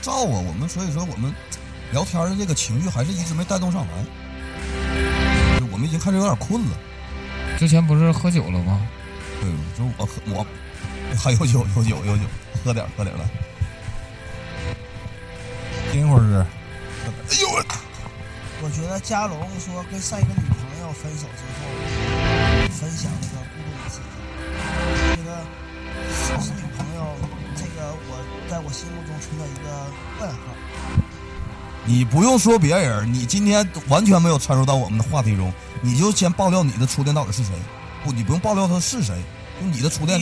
[0.08, 1.34] 不是特别燥啊，我们所以说我们
[1.92, 4.06] 聊天的这个情绪还是一直没带动上来，
[5.72, 6.78] 我们已经开始有点困了。
[7.58, 8.88] 之前不是喝酒了吗？
[9.42, 10.48] 对，就我喝我
[11.18, 12.24] 还有酒有酒有酒，
[12.64, 13.26] 喝点喝点儿来。
[15.92, 16.46] 听会儿歌，
[17.30, 17.64] 哎呦我
[18.64, 21.68] 我觉得嘉龙说跟上一个女朋友分手之后，
[22.70, 23.12] 分享
[28.58, 29.86] 在我心目中存在一个
[30.20, 30.40] 问号。
[31.86, 37.54] 你不用说别人，你今天完全没有掺入到我们的话题中，你就先爆料你的初恋到底是谁。
[38.04, 39.16] 不，你不用爆料他是谁，
[39.62, 40.20] 就你的初恋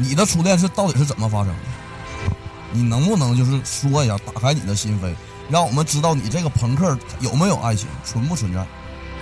[0.00, 2.34] 你的初恋是到底是怎么发生的？
[2.72, 5.14] 你能不能就是说一下，打开你的心扉，
[5.48, 8.66] 让我们知道你这个朋克有没有爱情，存不存在？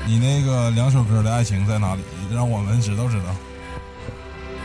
[0.07, 2.03] 你那个两首歌的爱情在哪里？
[2.33, 3.25] 让我们知道知道。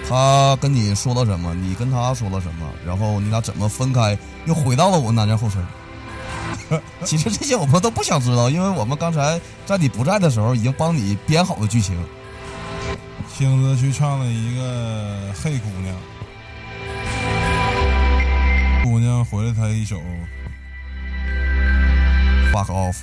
[0.07, 1.53] 他跟你说了什么？
[1.53, 2.67] 你跟他说了什么？
[2.85, 4.17] 然后你俩怎么分开？
[4.45, 5.65] 又回到了我们南站后身。
[7.03, 11.97] 其实这些我们都不想知道，因为我们刚才在你不在的时候已经帮你编好了剧情。
[13.33, 15.95] 星子去唱了一个《黑姑娘》，
[18.83, 19.99] 姑娘回了他一首
[22.53, 22.95] fuck off，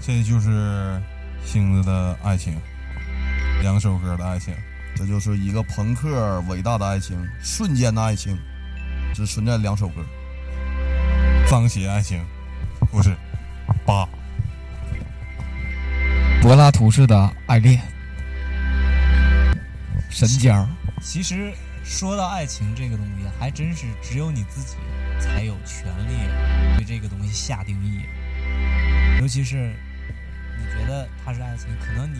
[0.00, 1.00] 这就是
[1.44, 2.56] 星子的爱情，
[3.62, 4.54] 两首歌的爱情。
[4.94, 8.36] 这就是一个朋克伟大的爱情，瞬间的爱情，
[9.14, 10.04] 只存在两首歌。
[11.48, 12.20] 脏鞋爱情，
[12.90, 13.16] 不是
[13.86, 14.08] 八。
[16.42, 17.80] 柏拉图式的爱恋，
[20.10, 20.68] 神交。
[21.00, 21.52] 其实
[21.84, 24.76] 说到爱情这个东西，还真是只有你自己
[25.20, 26.14] 才有权利
[26.76, 28.02] 对这个东西下定义。
[29.20, 29.74] 尤其是
[30.58, 32.18] 你觉得他是爱情，可能你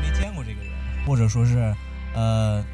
[0.00, 0.72] 没见过这个人，
[1.04, 1.74] 或者说是
[2.14, 2.64] 呃，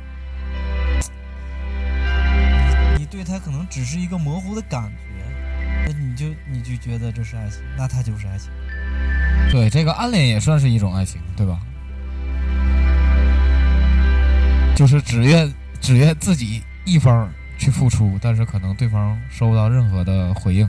[2.96, 5.24] 你你对他可能只是一个模糊的感觉，
[5.86, 8.50] 那你就你就觉得这是爱情，那他就是爱情。
[9.50, 11.58] 对，这个暗恋也算是一种爱情，对吧？
[14.76, 17.28] 就是只愿只愿自己一方
[17.58, 20.68] 去付出，但是可能对方收不到任何的回应。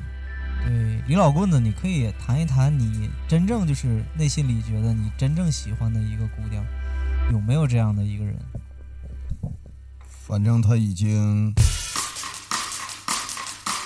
[0.66, 6.64] 对，李老棍子，你可以谈一谈你真正就是内心里觉得你真正喜欢的一个姑娘，
[7.32, 8.36] 有没有这样的一个人？
[10.28, 11.53] 反正他已经，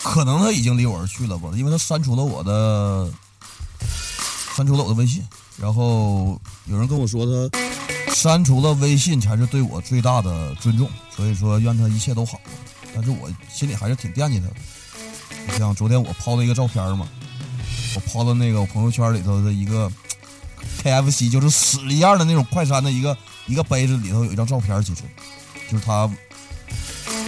[0.03, 3.09] 可能他已经离我而去了吧，因为他删除了我的，
[4.55, 5.23] 删除了我的微信。
[5.57, 12.41] 然后有人跟我说，他删除了微信才是对我最大的尊重，所以说愿他一切都好。
[12.93, 14.55] 但是我心里还是挺惦记他的。
[15.47, 17.07] 你像昨天我抛了一个照片嘛，
[17.95, 19.91] 我抛到那个我朋友圈里头的一个
[20.81, 23.17] KFC，就是屎一样的那种快餐的一个
[23.47, 25.01] 一个杯子里头有一张照片，其实
[25.69, 26.09] 就是他，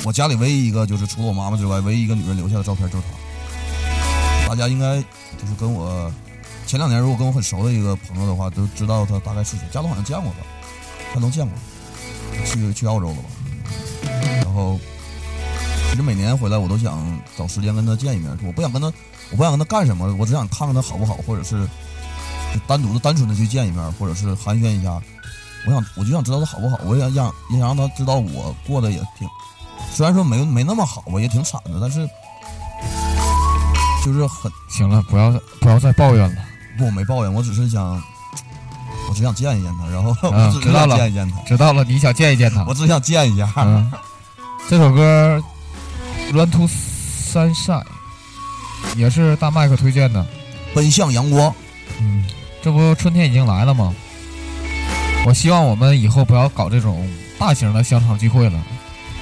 [0.04, 4.48] 我家里唯一一个就是除了我妈妈之外，唯一一个女人留下的照片就是他。
[4.48, 6.12] 大家应该就是跟我
[6.68, 9.68] 前两年如果跟我很熟的一个朋友的话，都知道他大概是谁。
[9.72, 10.38] 家龙好像见过吧？
[11.14, 11.58] 家龙见过，
[12.46, 13.24] 去去澳洲了吧？
[14.44, 14.80] 然后
[15.96, 18.92] 其实每年回来我都想找时间跟他见一面，我不想跟他，
[19.32, 21.66] 我不想跟他干什么，我只想看看他好不好，或者是
[22.68, 25.02] 单独的、单纯的去见一面，或者是寒暄一下。
[25.66, 29.26] 我想，我就想知道他好不好，我也想让也想让他知道我过得也挺，
[29.90, 32.06] 虽然说没没那么好吧，也挺惨的，但是
[34.04, 35.32] 就是很行了，不要
[35.62, 36.42] 不要再抱怨了，
[36.78, 38.04] 不，我没抱怨，我只是想，
[39.08, 42.74] 我只想见一见他，然后嗯 我只想见一见他，知道了，你想见一见他我。
[42.74, 43.50] 只想见一下。
[43.60, 43.90] 嗯，
[44.68, 45.38] 这首歌
[46.34, 47.84] 《Run to Sunshine》
[48.98, 50.26] 也是大麦克推荐的。
[50.74, 51.54] 奔向阳光，
[52.02, 52.26] 嗯，
[52.62, 53.94] 这不春天已经来了吗？
[55.26, 57.10] 我希望我们以后不要搞这种
[57.40, 58.62] 大型的香肠聚会了。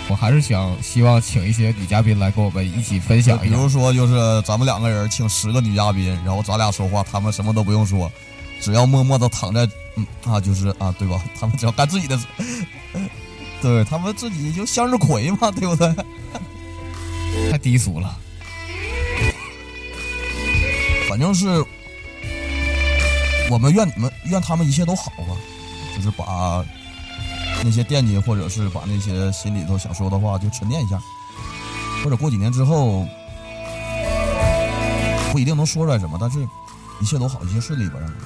[0.09, 3.55] 我还是想希望请一些女嘉宾来跟我们一起分享比一下。
[3.55, 8.11] 如说就是咱们两个人请十个女嘉宾，然后咱俩说话，他们什么都不用说，
[8.59, 11.23] 只要默默的躺在，嗯啊，就是啊，对吧？
[11.39, 12.25] 他们只要干自己的事，
[13.61, 15.87] 对他们自己就向日葵嘛，对不对？
[17.51, 18.19] 太低俗了。
[21.09, 21.63] 反正是
[23.51, 25.35] 我们愿你们愿他们一切都好吧，
[25.95, 26.65] 就是把
[27.63, 30.99] 那些惦记，或者是把那些心里头想说的话就沉淀一下，
[32.03, 33.05] 或者过几年之后
[35.31, 36.39] 不一定能说出来什么，但是
[36.99, 38.21] 一切都好，一切顺利吧，让他们。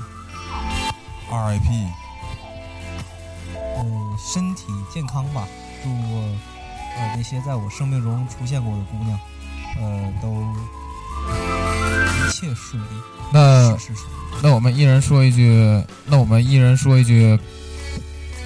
[1.29, 1.87] RIP，
[3.53, 4.63] 呃，身体
[4.93, 5.45] 健康吧，
[5.83, 6.23] 祝我
[6.97, 9.17] 呃那些在我生命中出现过的姑娘
[9.79, 10.43] 呃，都
[12.27, 12.87] 一切顺利。
[13.31, 13.77] 那
[14.41, 17.39] 那我们一人说一句，那我们一人说一句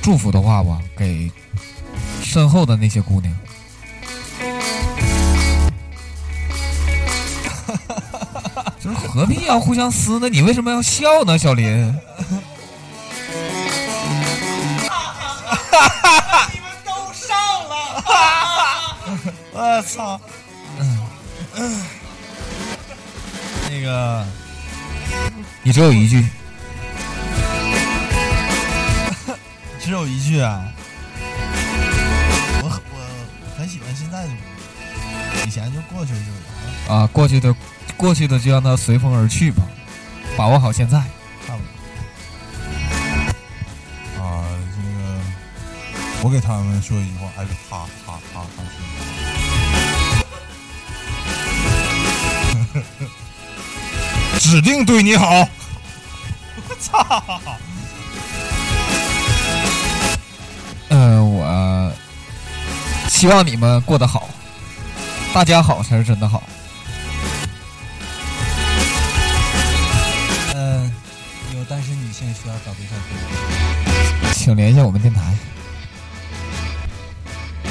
[0.01, 1.31] 祝福的话吧，给
[2.21, 3.31] 身后的那些姑娘。
[8.79, 10.27] 就是何必要互相撕呢？
[10.27, 11.67] 你为什么要笑呢，小林？
[19.61, 20.19] 我操！
[20.79, 20.99] 嗯
[21.55, 21.85] 嗯
[23.69, 24.25] 那个
[25.61, 26.25] 你只有一句，
[29.79, 30.65] 只有一句啊，
[32.63, 32.97] 我很我
[33.55, 36.17] 很喜欢现在的我，以前就过去就
[36.89, 37.55] 完了，啊，过去的
[37.95, 39.61] 过去的就让它随风而去吧，
[40.35, 40.97] 把握好现在。
[41.45, 41.59] 差不
[44.17, 44.23] 多。
[44.23, 44.43] 啊，
[44.75, 45.21] 这个
[46.23, 48.73] 我给他们说一句话，哎，他他他他说，
[54.41, 55.47] 指定对你好。
[56.67, 57.23] 我操！
[60.89, 61.93] 嗯，我
[63.07, 64.27] 希望你们过得好，
[65.31, 66.41] 大家好才是真的好。
[70.55, 70.91] 嗯、
[71.55, 75.21] 有单身女性需要找对象可以请联系我们电台。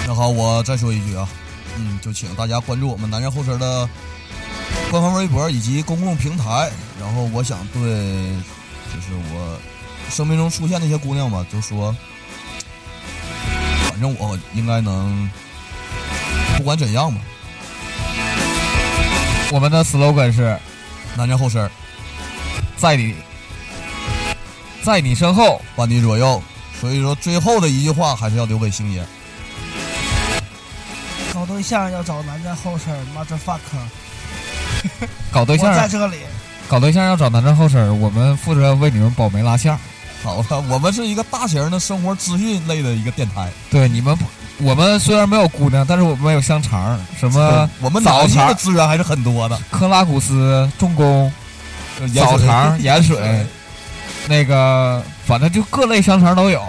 [0.07, 1.29] 那好，我再说一句啊，
[1.77, 3.89] 嗯，就请大家关注我们男人后身的
[4.91, 6.71] 官方微博以及公共平台。
[7.01, 7.81] 然后我想对，
[8.93, 9.59] 就是我
[10.11, 11.95] 生命中出现那些姑娘吧，就说，
[13.89, 15.31] 反正我应该能，
[16.57, 17.21] 不管怎样吧，
[19.53, 20.59] 我们的 slogan 是
[21.17, 21.71] 男人后身，
[22.77, 23.15] 在你，
[24.83, 25.61] 在你身后。
[25.77, 26.43] 伴你左右。
[26.81, 29.05] 所以说，最后的一句话还是要留给星爷。
[31.33, 33.85] 搞对象要找男人后身，motherfucker，
[35.31, 36.17] 搞对象，在这里。
[36.69, 39.77] 搞对象要找男生后身，我们负责为你们保媒拉线。
[40.23, 44.17] 好了，我们是一个大型的生活资讯类的一个电台，对你们，
[44.59, 49.59] 我们虽然没有姑娘，但是我们有香肠，什么我们早脑性的、资源还是很多的。
[49.71, 51.33] 克拉古斯、重工、
[52.15, 53.47] 早肠、盐水，
[54.29, 56.63] 那个反正就各类香肠都有。